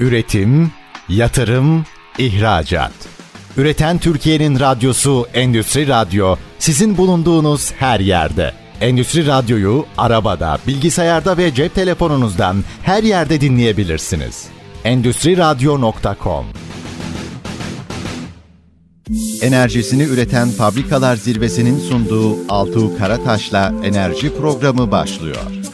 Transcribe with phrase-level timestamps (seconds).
[0.00, 0.70] Üretim,
[1.08, 1.84] yatırım,
[2.18, 2.92] ihracat.
[3.56, 8.52] Üreten Türkiye'nin radyosu Endüstri Radyo sizin bulunduğunuz her yerde.
[8.80, 14.46] Endüstri Radyo'yu arabada, bilgisayarda ve cep telefonunuzdan her yerde dinleyebilirsiniz.
[14.84, 16.46] Endüstri Radyo.com
[19.42, 25.67] Enerjisini üreten fabrikalar zirvesinin sunduğu Altuğ Karataş'la enerji programı başlıyor.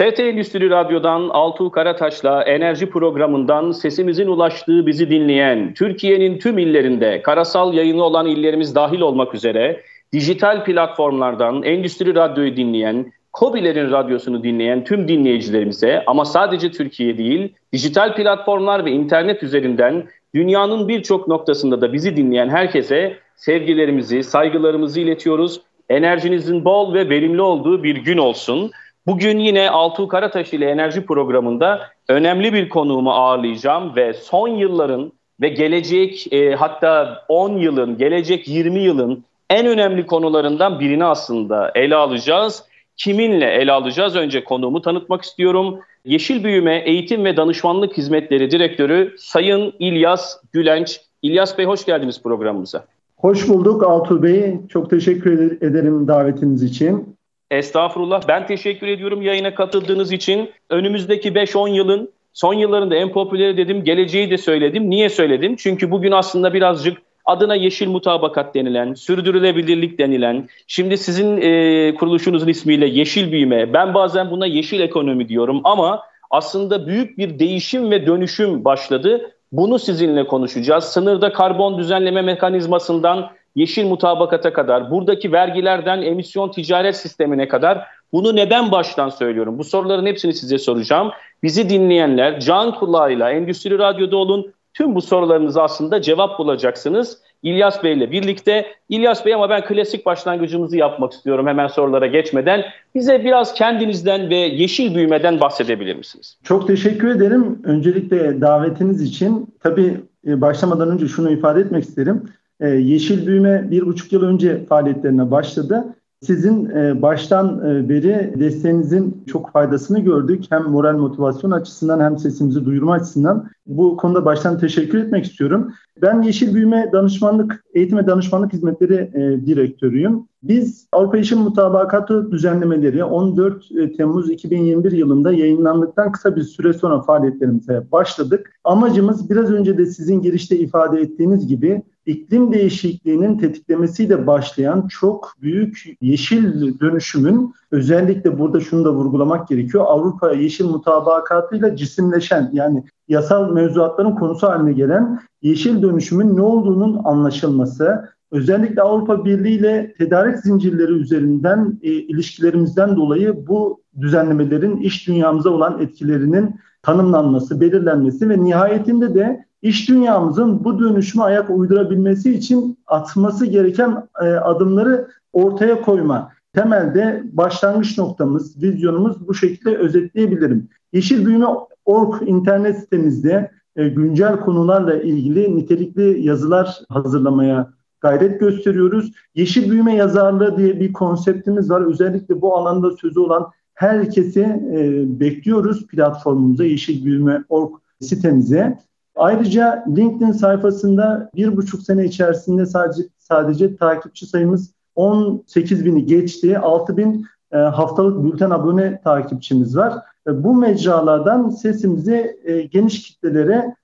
[0.00, 7.74] ST Endüstri Radyo'dan Altuğ Karataş'la enerji programından sesimizin ulaştığı bizi dinleyen, Türkiye'nin tüm illerinde karasal
[7.74, 15.08] yayını olan illerimiz dahil olmak üzere dijital platformlardan Endüstri Radyo'yu dinleyen, Kobilerin radyosunu dinleyen tüm
[15.08, 22.16] dinleyicilerimize ama sadece Türkiye değil, dijital platformlar ve internet üzerinden dünyanın birçok noktasında da bizi
[22.16, 25.60] dinleyen herkese sevgilerimizi, saygılarımızı iletiyoruz.
[25.88, 28.70] Enerjinizin bol ve verimli olduğu bir gün olsun.
[29.06, 35.48] Bugün yine Altuğ Karataş ile enerji programında önemli bir konuğumu ağırlayacağım ve son yılların ve
[35.48, 42.64] gelecek e, hatta 10 yılın, gelecek 20 yılın en önemli konularından birini aslında ele alacağız.
[42.96, 44.16] Kiminle ele alacağız?
[44.16, 45.78] Önce konuğumu tanıtmak istiyorum.
[46.04, 51.00] Yeşil Büyüme Eğitim ve Danışmanlık Hizmetleri Direktörü Sayın İlyas Gülenç.
[51.22, 52.84] İlyas Bey hoş geldiniz programımıza.
[53.16, 54.54] Hoş bulduk Altuğ Bey.
[54.68, 57.16] Çok teşekkür ederim davetiniz için.
[57.50, 58.28] Estağfurullah.
[58.28, 60.50] Ben teşekkür ediyorum yayına katıldığınız için.
[60.70, 64.90] Önümüzdeki 5-10 yılın son yıllarında en popüleri dedim, geleceği de söyledim.
[64.90, 65.56] Niye söyledim?
[65.56, 72.86] Çünkü bugün aslında birazcık adına yeşil mutabakat denilen, sürdürülebilirlik denilen, şimdi sizin e, kuruluşunuzun ismiyle
[72.86, 78.64] yeşil büyüme, ben bazen buna yeşil ekonomi diyorum ama aslında büyük bir değişim ve dönüşüm
[78.64, 79.30] başladı.
[79.52, 80.84] Bunu sizinle konuşacağız.
[80.84, 88.72] Sınırda karbon düzenleme mekanizmasından yeşil mutabakata kadar, buradaki vergilerden emisyon ticaret sistemine kadar bunu neden
[88.72, 89.58] baştan söylüyorum?
[89.58, 91.10] Bu soruların hepsini size soracağım.
[91.42, 94.52] Bizi dinleyenler can kulağıyla Endüstri Radyo'da olun.
[94.74, 97.18] Tüm bu sorularınızı aslında cevap bulacaksınız.
[97.42, 98.66] İlyas Bey ile birlikte.
[98.88, 102.64] İlyas Bey ama ben klasik başlangıcımızı yapmak istiyorum hemen sorulara geçmeden.
[102.94, 106.38] Bize biraz kendinizden ve yeşil büyümeden bahsedebilir misiniz?
[106.44, 107.58] Çok teşekkür ederim.
[107.64, 109.54] Öncelikle davetiniz için.
[109.62, 112.22] Tabii e, başlamadan önce şunu ifade etmek isterim.
[112.60, 115.84] E, yeşil Büyüme bir buçuk yıl önce faaliyetlerine başladı.
[116.22, 120.44] Sizin e, baştan e, beri desteğinizin çok faydasını gördük.
[120.50, 123.48] Hem moral motivasyon açısından hem sesimizi duyurma açısından.
[123.66, 125.72] Bu konuda baştan teşekkür etmek istiyorum.
[126.02, 129.10] Ben Yeşil Büyüme Danışmanlık, Eğitim ve Danışmanlık Hizmetleri
[129.46, 130.22] Direktörüyüm.
[130.42, 133.64] Biz Avrupa Yeşil Mutabakatı düzenlemeleri 14
[133.96, 138.52] Temmuz 2021 yılında yayınlandıktan kısa bir süre sonra faaliyetlerimize başladık.
[138.64, 145.84] Amacımız biraz önce de sizin girişte ifade ettiğiniz gibi iklim değişikliğinin tetiklemesiyle başlayan çok büyük
[146.00, 149.84] yeşil dönüşümün özellikle burada şunu da vurgulamak gerekiyor.
[149.88, 158.08] Avrupa yeşil mutabakatıyla cisimleşen yani yasal mevzuatların konusu haline gelen yeşil dönüşümün ne olduğunun anlaşılması,
[158.30, 165.80] özellikle Avrupa Birliği ile tedarik zincirleri üzerinden e, ilişkilerimizden dolayı bu düzenlemelerin iş dünyamıza olan
[165.80, 174.08] etkilerinin tanımlanması, belirlenmesi ve nihayetinde de iş dünyamızın bu dönüşüme ayak uydurabilmesi için atması gereken
[174.22, 176.32] e, adımları ortaya koyma.
[176.52, 180.68] Temelde başlangıç noktamız, vizyonumuz bu şekilde özetleyebilirim.
[180.92, 181.46] Yeşil Büyüme
[181.84, 189.12] Org internet sitemizde e, güncel konularla ilgili nitelikli yazılar hazırlamaya gayret gösteriyoruz.
[189.34, 191.80] Yeşil büyüme yazarlığı diye bir konseptimiz var.
[191.80, 194.40] Özellikle bu alanda sözü olan herkesi
[194.72, 198.78] e, bekliyoruz platformumuza, Yeşil Büyüme Org sitemize.
[199.16, 206.58] Ayrıca LinkedIn sayfasında bir buçuk sene içerisinde sadece sadece takipçi sayımız 18 bini geçti.
[206.58, 209.94] 6 bin e, haftalık bülten abone takipçimiz var.
[210.28, 213.74] E, bu mecralardan sesimizi e, geniş kitlelere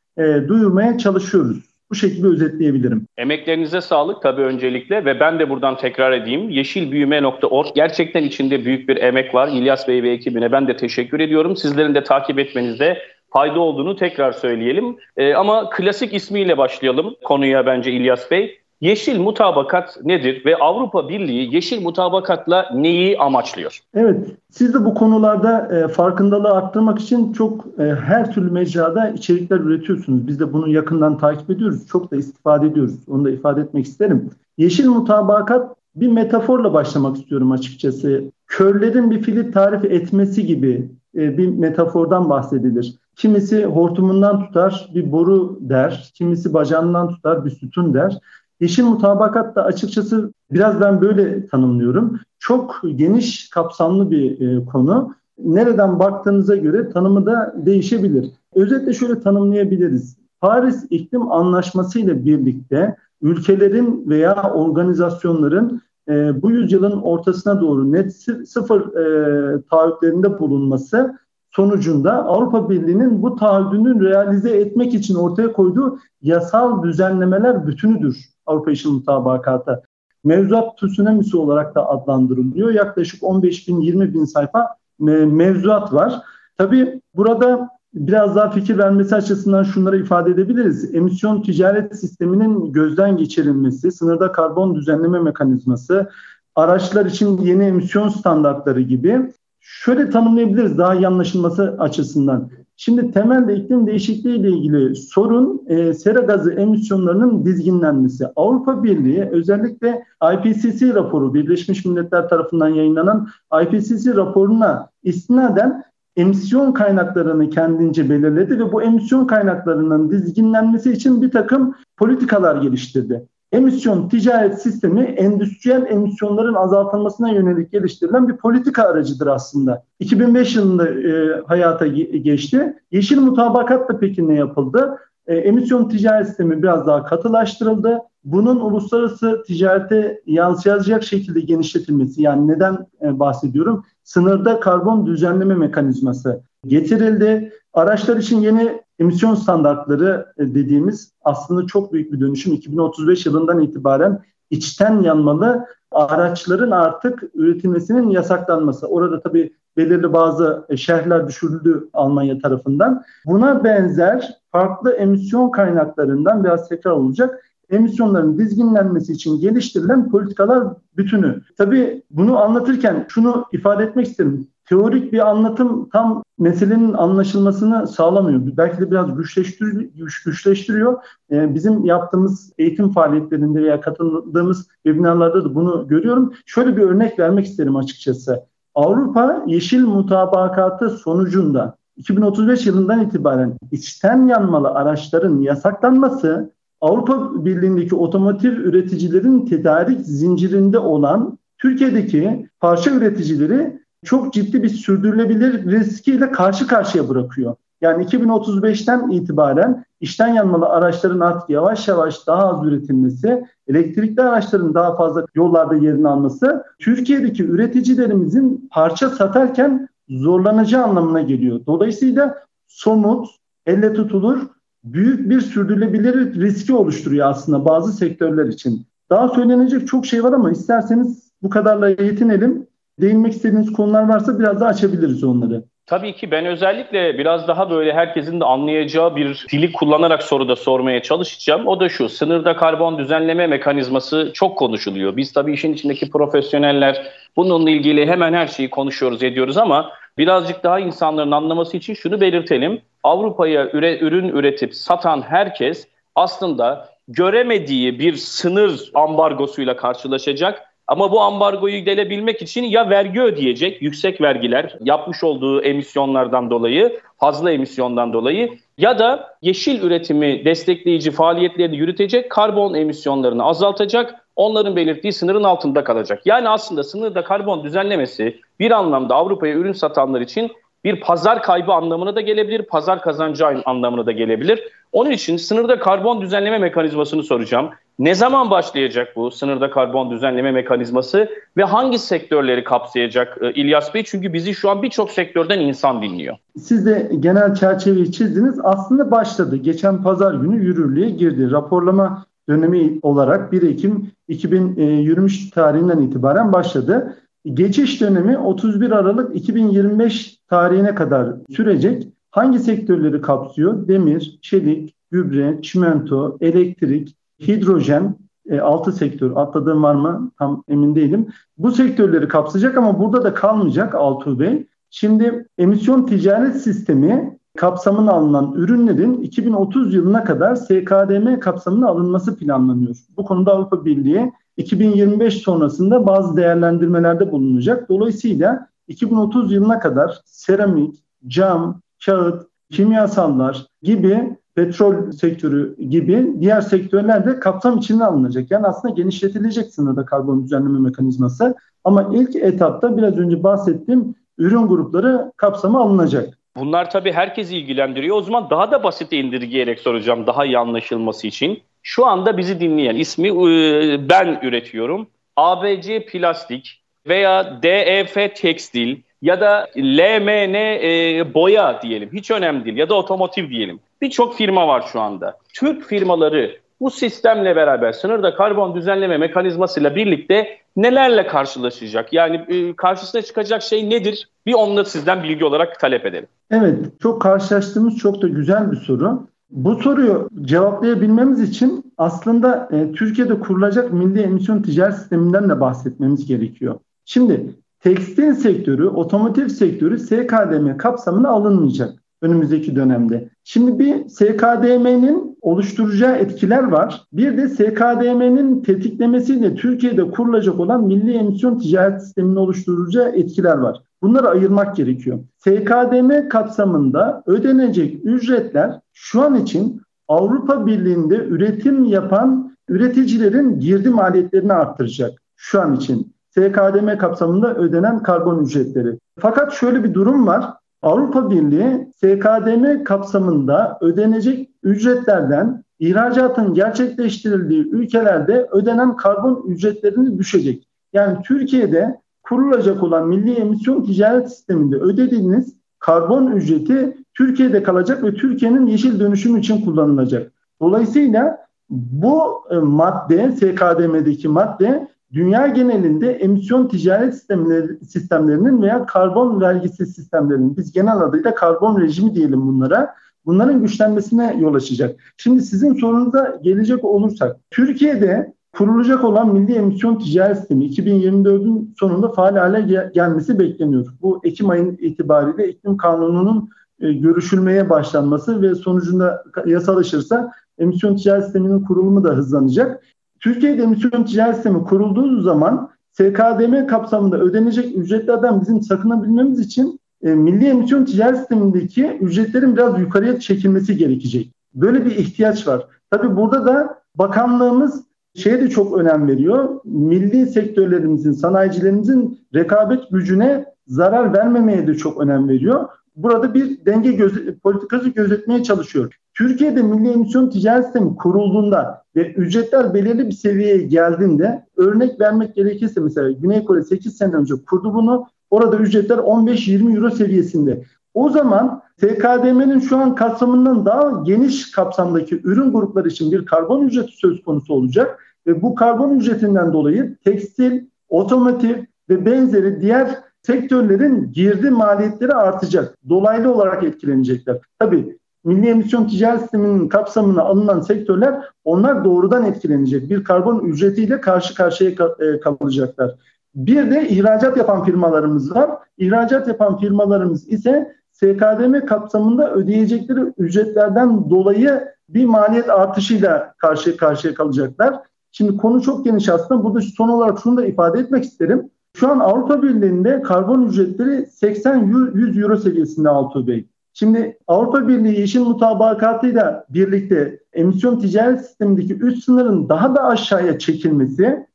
[0.49, 1.67] duyurmaya çalışıyoruz.
[1.91, 3.07] Bu şekilde özetleyebilirim.
[3.19, 6.51] Emeklerinize sağlık tabii öncelikle ve ben de buradan tekrar edeyim.
[6.51, 9.49] Yeşilbüyüme.org gerçekten içinde büyük bir emek var.
[9.49, 11.57] İlyas Bey ve ekibine ben de teşekkür ediyorum.
[11.57, 12.99] Sizlerin de takip etmenizde
[13.31, 14.97] fayda olduğunu tekrar söyleyelim.
[15.17, 18.59] Ee, ama klasik ismiyle başlayalım konuya bence İlyas Bey.
[18.81, 23.81] Yeşil mutabakat nedir ve Avrupa Birliği yeşil mutabakatla neyi amaçlıyor?
[23.95, 29.57] Evet, siz de bu konularda e, farkındalığı arttırmak için çok e, her türlü mecrada içerikler
[29.57, 30.27] üretiyorsunuz.
[30.27, 32.95] Biz de bunu yakından takip ediyoruz, çok da istifade ediyoruz.
[33.09, 34.31] Onu da ifade etmek isterim.
[34.59, 38.25] Yeşil mutabakat bir metaforla başlamak istiyorum açıkçası.
[38.47, 42.95] Körlerin bir fili tarif etmesi gibi e, bir metafordan bahsedilir.
[43.17, 48.19] Kimisi hortumundan tutar bir boru der, kimisi bacağından tutar bir sütun der.
[48.61, 52.21] Yeşil mutabakat da açıkçası biraz ben böyle tanımlıyorum.
[52.39, 55.15] Çok geniş kapsamlı bir e, konu.
[55.39, 58.31] nereden baktığınıza göre tanımı da değişebilir.
[58.55, 60.17] Özetle şöyle tanımlayabiliriz.
[60.41, 68.17] Paris İklim Anlaşması ile birlikte ülkelerin veya organizasyonların e, bu yüzyılın ortasına doğru net
[68.49, 71.19] sıfır e, taahhütlerinde bulunması
[71.57, 78.17] sonucunda Avrupa Birliği'nin bu taahhüdünü realize etmek için ortaya koyduğu yasal düzenlemeler bütünüdür
[78.47, 79.83] Avrupa İşin Mutabakatı.
[80.25, 82.71] Mevzuat tsunamisi olarak da adlandırılıyor.
[82.71, 84.69] Yaklaşık 15 bin 20 bin sayfa
[84.99, 86.21] mevzuat var.
[86.59, 90.95] Tabii burada biraz daha fikir vermesi açısından şunları ifade edebiliriz.
[90.95, 96.11] Emisyon ticaret sisteminin gözden geçirilmesi, sınırda karbon düzenleme mekanizması,
[96.55, 99.33] araçlar için yeni emisyon standartları gibi
[99.69, 102.51] şöyle tanımlayabiliriz daha iyi anlaşılması açısından.
[102.77, 108.27] Şimdi temelde iklim değişikliği ile ilgili sorun e, sera gazı emisyonlarının dizginlenmesi.
[108.37, 110.05] Avrupa Birliği özellikle
[110.35, 113.29] IPCC raporu Birleşmiş Milletler tarafından yayınlanan
[113.63, 115.85] IPCC raporuna istinaden
[116.17, 123.27] emisyon kaynaklarını kendince belirledi ve bu emisyon kaynaklarının dizginlenmesi için bir takım politikalar geliştirdi.
[123.57, 129.85] Emisyon ticaret sistemi endüstriyel emisyonların azaltılmasına yönelik geliştirilen bir politika aracıdır aslında.
[130.01, 132.77] 2005 yılında e, hayata geçti.
[132.93, 134.99] Yeşil mutabakat da peki ne yapıldı?
[135.27, 137.99] E, emisyon ticaret sistemi biraz daha katılaştırıldı.
[138.25, 143.85] Bunun uluslararası ticarete yansıyacak şekilde genişletilmesi yani neden e, bahsediyorum?
[144.05, 147.53] Sınırda karbon düzenleme mekanizması getirildi.
[147.77, 152.53] Araçlar için yeni emisyon standartları e, dediğimiz aslında çok büyük bir dönüşüm.
[152.53, 158.87] 2035 yılından itibaren içten yanmalı araçların artık üretilmesinin yasaklanması.
[158.87, 163.05] Orada tabii belirli bazı e, şerhler düşürüldü Almanya tarafından.
[163.27, 170.65] Buna benzer farklı emisyon kaynaklarından biraz tekrar olacak emisyonların dizginlenmesi için geliştirilen politikalar
[170.97, 171.41] bütünü.
[171.59, 174.47] Tabii bunu anlatırken şunu ifade etmek isterim.
[174.69, 178.41] Teorik bir anlatım tam meselenin anlaşılmasını sağlamıyor.
[178.57, 179.83] Belki de biraz güçleştiriyor.
[179.95, 181.03] Güç, güçleştiriyor.
[181.31, 186.33] Ee, bizim yaptığımız eğitim faaliyetlerinde veya katıldığımız webinarlarda da bunu görüyorum.
[186.47, 188.43] Şöyle bir örnek vermek isterim açıkçası.
[188.75, 199.47] Avrupa Yeşil Mutabakatı sonucunda 2035 yılından itibaren içten yanmalı araçların yasaklanması Avrupa Birliği'ndeki otomotiv üreticilerin
[199.47, 207.57] tedarik zincirinde olan Türkiye'deki parça üreticileri çok ciddi bir sürdürülebilir riskiyle karşı karşıya bırakıyor.
[207.81, 214.97] Yani 2035'ten itibaren işten yanmalı araçların artık yavaş yavaş daha az üretilmesi, elektrikli araçların daha
[214.97, 221.61] fazla yollarda yerini alması Türkiye'deki üreticilerimizin parça satarken zorlanacağı anlamına geliyor.
[221.67, 222.35] Dolayısıyla
[222.67, 223.29] somut,
[223.67, 224.39] elle tutulur
[224.87, 228.87] büyük bir sürdürülebilir riski oluşturuyor aslında bazı sektörler için.
[229.11, 232.67] Daha söylenecek çok şey var ama isterseniz bu kadarla yetinelim.
[233.01, 235.65] Değinmek istediğiniz konular varsa biraz daha açabiliriz onları.
[235.87, 241.03] Tabii ki ben özellikle biraz daha böyle herkesin de anlayacağı bir dili kullanarak soruda sormaya
[241.03, 241.67] çalışacağım.
[241.67, 245.17] O da şu, sınırda karbon düzenleme mekanizması çok konuşuluyor.
[245.17, 247.07] Biz tabii işin içindeki profesyoneller
[247.37, 252.81] bununla ilgili hemen her şeyi konuşuyoruz, ediyoruz ama birazcık daha insanların anlaması için şunu belirtelim.
[253.03, 260.76] Avrupa'ya üre, ürün üretip satan herkes aslında göremediği bir sınır ambargosuyla karşılaşacak.
[260.89, 267.51] Ama bu ambargoyu delebilmek için ya vergi ödeyecek, yüksek vergiler yapmış olduğu emisyonlardan dolayı, fazla
[267.53, 275.45] emisyondan dolayı ya da yeşil üretimi destekleyici faaliyetlerini yürütecek, karbon emisyonlarını azaltacak, onların belirttiği sınırın
[275.45, 276.23] altında kalacak.
[276.25, 280.53] Yani aslında sınırda karbon düzenlemesi bir anlamda Avrupa'ya ürün satanlar için
[280.87, 284.61] bir pazar kaybı anlamına da gelebilir, pazar kazancı anlamına da gelebilir.
[284.93, 287.71] Onun için sınırda karbon düzenleme mekanizmasını soracağım.
[287.99, 294.03] Ne zaman başlayacak bu sınırda karbon düzenleme mekanizması ve hangi sektörleri kapsayacak e, İlyas Bey?
[294.07, 296.37] Çünkü bizi şu an birçok sektörden insan dinliyor.
[296.59, 298.61] Siz de genel çerçeveyi çizdiniz.
[298.63, 299.57] Aslında başladı.
[299.57, 301.51] Geçen pazar günü yürürlüğe girdi.
[301.51, 307.17] Raporlama dönemi olarak 1 Ekim 2023 tarihinden itibaren başladı.
[307.55, 312.09] Geçiş dönemi 31 Aralık 2025 tarihine kadar sürecek.
[312.31, 313.89] Hangi sektörleri kapsıyor?
[313.89, 318.17] Demir, çelik, gübre, çimento, elektrik, hidrojen,
[318.51, 321.27] e, 6 sektör atladığım var mı tam emin değilim.
[321.59, 324.67] Bu sektörleri kapsayacak ama burada da kalmayacak Altuğ Bey.
[324.91, 332.97] Şimdi emisyon ticaret sistemi kapsamına alınan ürünlerin 2030 yılına kadar SKDM kapsamına alınması planlanıyor.
[333.17, 337.89] Bu konuda Avrupa Birliği 2025 sonrasında bazı değerlendirmelerde bulunacak.
[337.89, 340.95] Dolayısıyla 2030 yılına kadar seramik,
[341.27, 348.51] cam, kağıt, kimyasallar gibi petrol sektörü gibi diğer sektörler de kapsam içine alınacak.
[348.51, 351.55] Yani aslında genişletilecek sınırda karbon düzenleme mekanizması.
[351.85, 356.39] Ama ilk etapta biraz önce bahsettiğim ürün grupları kapsama alınacak.
[356.57, 358.17] Bunlar tabii herkesi ilgilendiriyor.
[358.17, 361.63] O zaman daha da basit indirgeyerek soracağım daha iyi anlaşılması için.
[361.89, 365.07] Şu anda bizi dinleyen ismi e, ben üretiyorum.
[365.37, 372.11] ABC Plastik veya DEF Tekstil ya da LMN e, boya diyelim.
[372.13, 372.77] Hiç önemli değil.
[372.77, 373.81] Ya da otomotiv diyelim.
[374.03, 375.39] Birçok firma var şu anda.
[375.55, 382.13] Türk firmaları bu sistemle beraber sınırda karbon düzenleme mekanizmasıyla birlikte nelerle karşılaşacak?
[382.13, 384.29] Yani e, karşısına çıkacak şey nedir?
[384.47, 386.29] Bir onları sizden bilgi olarak talep edelim.
[386.51, 389.27] Evet, çok karşılaştığımız çok da güzel bir soru.
[389.51, 396.79] Bu soruyu cevaplayabilmemiz için aslında e, Türkiye'de kurulacak milli emisyon ticaret sisteminden de bahsetmemiz gerekiyor.
[397.05, 403.29] Şimdi tekstil sektörü, otomotiv sektörü SKDM kapsamına alınmayacak önümüzdeki dönemde.
[403.45, 407.03] Şimdi bir SKDM'nin oluşturacağı etkiler var.
[407.13, 413.83] Bir de SKDM'nin tetiklemesiyle Türkiye'de kurulacak olan milli emisyon ticaret sistemini oluşturacağı etkiler var.
[414.03, 415.19] Bunları ayırmak gerekiyor.
[415.39, 425.23] SKDM kapsamında ödenecek ücretler şu an için Avrupa Birliği'nde üretim yapan üreticilerin girdi maliyetlerini arttıracak
[425.37, 426.13] şu an için.
[426.31, 428.99] SKDM kapsamında ödenen karbon ücretleri.
[429.19, 430.45] Fakat şöyle bir durum var.
[430.83, 440.69] Avrupa Birliği SKDM kapsamında ödenecek ücretlerden ihracatın gerçekleştirildiği ülkelerde ödenen karbon ücretlerini düşecek.
[440.93, 448.67] Yani Türkiye'de kurulacak olan milli emisyon ticaret sisteminde ödediğiniz karbon ücreti Türkiye'de kalacak ve Türkiye'nin
[448.67, 450.33] yeşil dönüşüm için kullanılacak.
[450.61, 459.87] Dolayısıyla bu e, madde, SKDM'deki madde dünya genelinde emisyon ticaret sistemleri, sistemlerinin veya karbon vergisi
[459.87, 462.95] sistemlerinin, biz genel adıyla karbon rejimi diyelim bunlara,
[463.27, 465.01] bunların güçlenmesine yol açacak.
[465.17, 472.37] Şimdi sizin sorunuza gelecek olursak, Türkiye'de kurulacak olan milli emisyon ticaret sistemi 2024'ün sonunda faal
[472.37, 473.87] hale gel- gelmesi bekleniyor.
[474.03, 476.49] Bu Ekim ayının itibariyle iklim kanununun
[476.81, 482.83] e, görüşülmeye başlanması ve sonucunda yasalaşırsa emisyon ticaret sisteminin kurulumu da hızlanacak.
[483.21, 490.47] Türkiye'de emisyon ticaret sistemi kurulduğu zaman SKDM kapsamında ödenecek ücretlerden bizim sakınabilmemiz için e, milli
[490.47, 494.33] emisyon ticaret sistemindeki ücretlerin biraz yukarıya çekilmesi gerekecek.
[494.55, 495.67] Böyle bir ihtiyaç var.
[495.91, 497.86] Tabii burada da bakanlığımız
[498.17, 499.61] şeye de çok önem veriyor.
[499.65, 505.69] Milli sektörlerimizin, sanayicilerimizin rekabet gücüne zarar vermemeye de çok önem veriyor.
[505.97, 508.95] Burada bir denge göz politikası gözetmeye çalışıyor.
[509.15, 515.81] Türkiye'de milli emisyon ticaret sistemi kurulduğunda ve ücretler belirli bir seviyeye geldiğinde örnek vermek gerekirse
[515.81, 518.07] mesela Güney Kore 8 sene önce kurdu bunu.
[518.31, 520.63] Orada ücretler 15-20 euro seviyesinde.
[520.97, 526.93] O zaman TKDM'nin şu an kapsamından daha geniş kapsamdaki ürün grupları için bir karbon ücreti
[526.93, 528.17] söz konusu olacak.
[528.27, 531.55] Ve bu karbon ücretinden dolayı tekstil, otomotiv
[531.89, 535.75] ve benzeri diğer sektörlerin girdi maliyetleri artacak.
[535.89, 537.39] Dolaylı olarak etkilenecekler.
[537.59, 542.91] Tabii milli emisyon ticaret sisteminin kapsamına alınan sektörler onlar doğrudan etkilenecek.
[542.91, 545.95] Bir karbon ücretiyle karşı karşıya e, kalacaklar.
[546.35, 548.51] Bir de ihracat yapan firmalarımız var.
[548.79, 557.75] İhracat yapan firmalarımız ise SKDM kapsamında ödeyecekleri ücretlerden dolayı bir maliyet artışıyla karşı karşıya kalacaklar.
[558.13, 559.45] Şimdi konu çok geniş aslında.
[559.45, 561.51] Burada son olarak şunu da ifade etmek isterim.
[561.77, 566.47] Şu an Avrupa Birliği'nde karbon ücretleri 80-100 euro seviyesinde Altuğ Bey.
[566.73, 574.27] Şimdi Avrupa Birliği yeşil mutabakatıyla birlikte emisyon ticaret sistemindeki üst sınırın daha da aşağıya çekilmesi,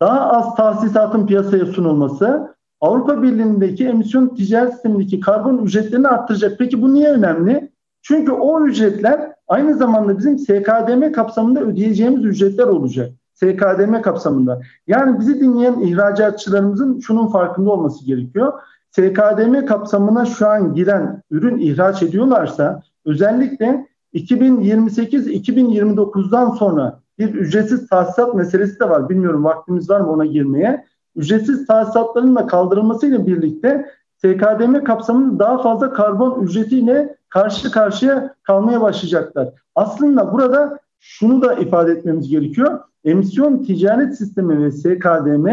[0.00, 2.53] daha az tahsisatın piyasaya sunulması
[2.84, 6.58] Avrupa Birliği'ndeki emisyon ticaret sistemindeki karbon ücretlerini arttıracak.
[6.58, 7.70] Peki bu niye önemli?
[8.02, 13.10] Çünkü o ücretler aynı zamanda bizim SKDM kapsamında ödeyeceğimiz ücretler olacak.
[13.34, 14.60] SKDM kapsamında.
[14.86, 18.52] Yani bizi dinleyen ihracatçılarımızın şunun farkında olması gerekiyor.
[18.90, 28.80] SKDM kapsamına şu an giren ürün ihraç ediyorlarsa özellikle 2028-2029'dan sonra bir ücretsiz tahsisat meselesi
[28.80, 29.08] de var.
[29.08, 30.84] Bilmiyorum vaktimiz var mı ona girmeye.
[31.16, 39.48] Ücretsiz tahsisatların da kaldırılmasıyla birlikte SKDM kapsamında daha fazla karbon ücretiyle karşı karşıya kalmaya başlayacaklar.
[39.74, 42.80] Aslında burada şunu da ifade etmemiz gerekiyor.
[43.04, 45.48] Emisyon ticaret sistemi ve SKDM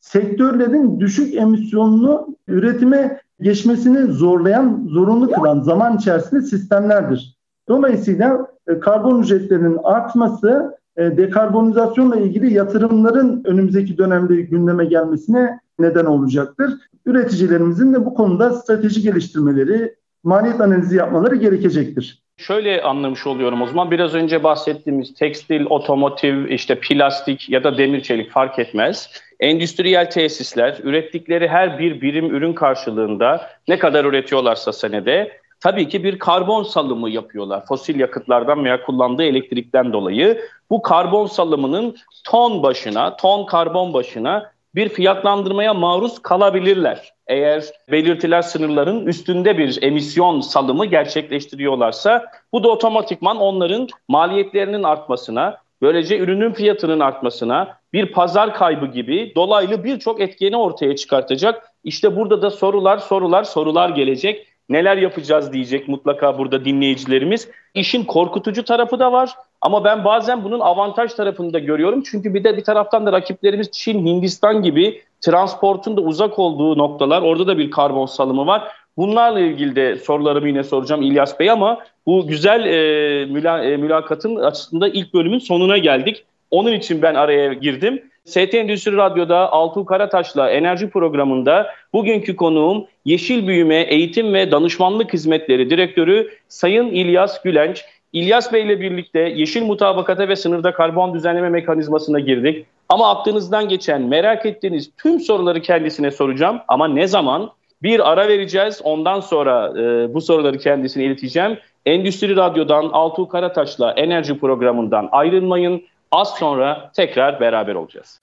[0.00, 7.36] sektörlerin düşük emisyonlu üretime geçmesini zorlayan, zorunlu kılan zaman içerisinde sistemlerdir.
[7.68, 16.70] Dolayısıyla e, karbon ücretlerinin artması e, dekarbonizasyonla ilgili yatırımların önümüzdeki dönemde gündeme gelmesine neden olacaktır.
[17.06, 19.94] Üreticilerimizin de bu konuda strateji geliştirmeleri,
[20.24, 22.22] maliyet analizi yapmaları gerekecektir.
[22.36, 28.00] Şöyle anlamış oluyorum o zaman biraz önce bahsettiğimiz tekstil, otomotiv, işte plastik ya da demir
[28.00, 29.10] çelik fark etmez.
[29.40, 36.18] endüstriyel tesisler ürettikleri her bir birim ürün karşılığında ne kadar üretiyorlarsa senede tabii ki bir
[36.18, 37.66] karbon salımı yapıyorlar.
[37.66, 40.40] Fosil yakıtlardan veya kullandığı elektrikten dolayı
[40.70, 47.12] bu karbon salımının ton başına, ton karbon başına bir fiyatlandırmaya maruz kalabilirler.
[47.26, 56.18] Eğer belirtilen sınırların üstünde bir emisyon salımı gerçekleştiriyorlarsa bu da otomatikman onların maliyetlerinin artmasına, böylece
[56.18, 61.72] ürünün fiyatının artmasına, bir pazar kaybı gibi dolaylı birçok etkeni ortaya çıkartacak.
[61.84, 64.51] İşte burada da sorular, sorular, sorular gelecek.
[64.72, 67.48] Neler yapacağız diyecek mutlaka burada dinleyicilerimiz.
[67.74, 72.02] İşin korkutucu tarafı da var ama ben bazen bunun avantaj tarafını da görüyorum.
[72.02, 77.22] Çünkü bir de bir taraftan da rakiplerimiz Çin, Hindistan gibi transportun da uzak olduğu noktalar.
[77.22, 78.68] Orada da bir karbon salımı var.
[78.96, 84.36] Bunlarla ilgili de sorularımı yine soracağım İlyas Bey ama bu güzel e, müla, e, mülakatın
[84.36, 86.24] açısında ilk bölümün sonuna geldik.
[86.50, 88.02] Onun için ben araya girdim.
[88.24, 95.70] ST Endüstri Radyo'da Altuğ Karataş'la enerji programında bugünkü konuğum Yeşil Büyüme Eğitim ve Danışmanlık Hizmetleri
[95.70, 97.84] Direktörü Sayın İlyas Gülenç.
[98.12, 102.66] İlyas Bey ile birlikte yeşil mutabakata ve sınırda karbon düzenleme mekanizmasına girdik.
[102.88, 106.60] Ama aklınızdan geçen, merak ettiğiniz tüm soruları kendisine soracağım.
[106.68, 107.50] Ama ne zaman?
[107.82, 108.80] Bir ara vereceğiz.
[108.84, 111.58] Ondan sonra e, bu soruları kendisine ileteceğim.
[111.86, 115.82] Endüstri Radyo'dan Altuğ Karataş'la enerji programından ayrılmayın.
[116.12, 118.20] Az sonra tekrar beraber olacağız.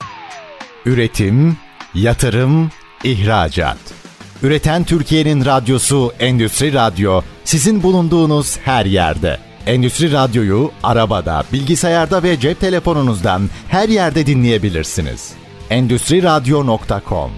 [0.85, 1.57] Üretim,
[1.95, 2.69] yatırım,
[3.03, 3.77] ihracat.
[4.43, 9.37] Üreten Türkiye'nin radyosu Endüstri Radyo sizin bulunduğunuz her yerde.
[9.67, 15.37] Endüstri Radyo'yu arabada, bilgisayarda ve cep telefonunuzdan her yerde dinleyebilirsiniz.
[15.69, 17.31] Endüstri Radyo.com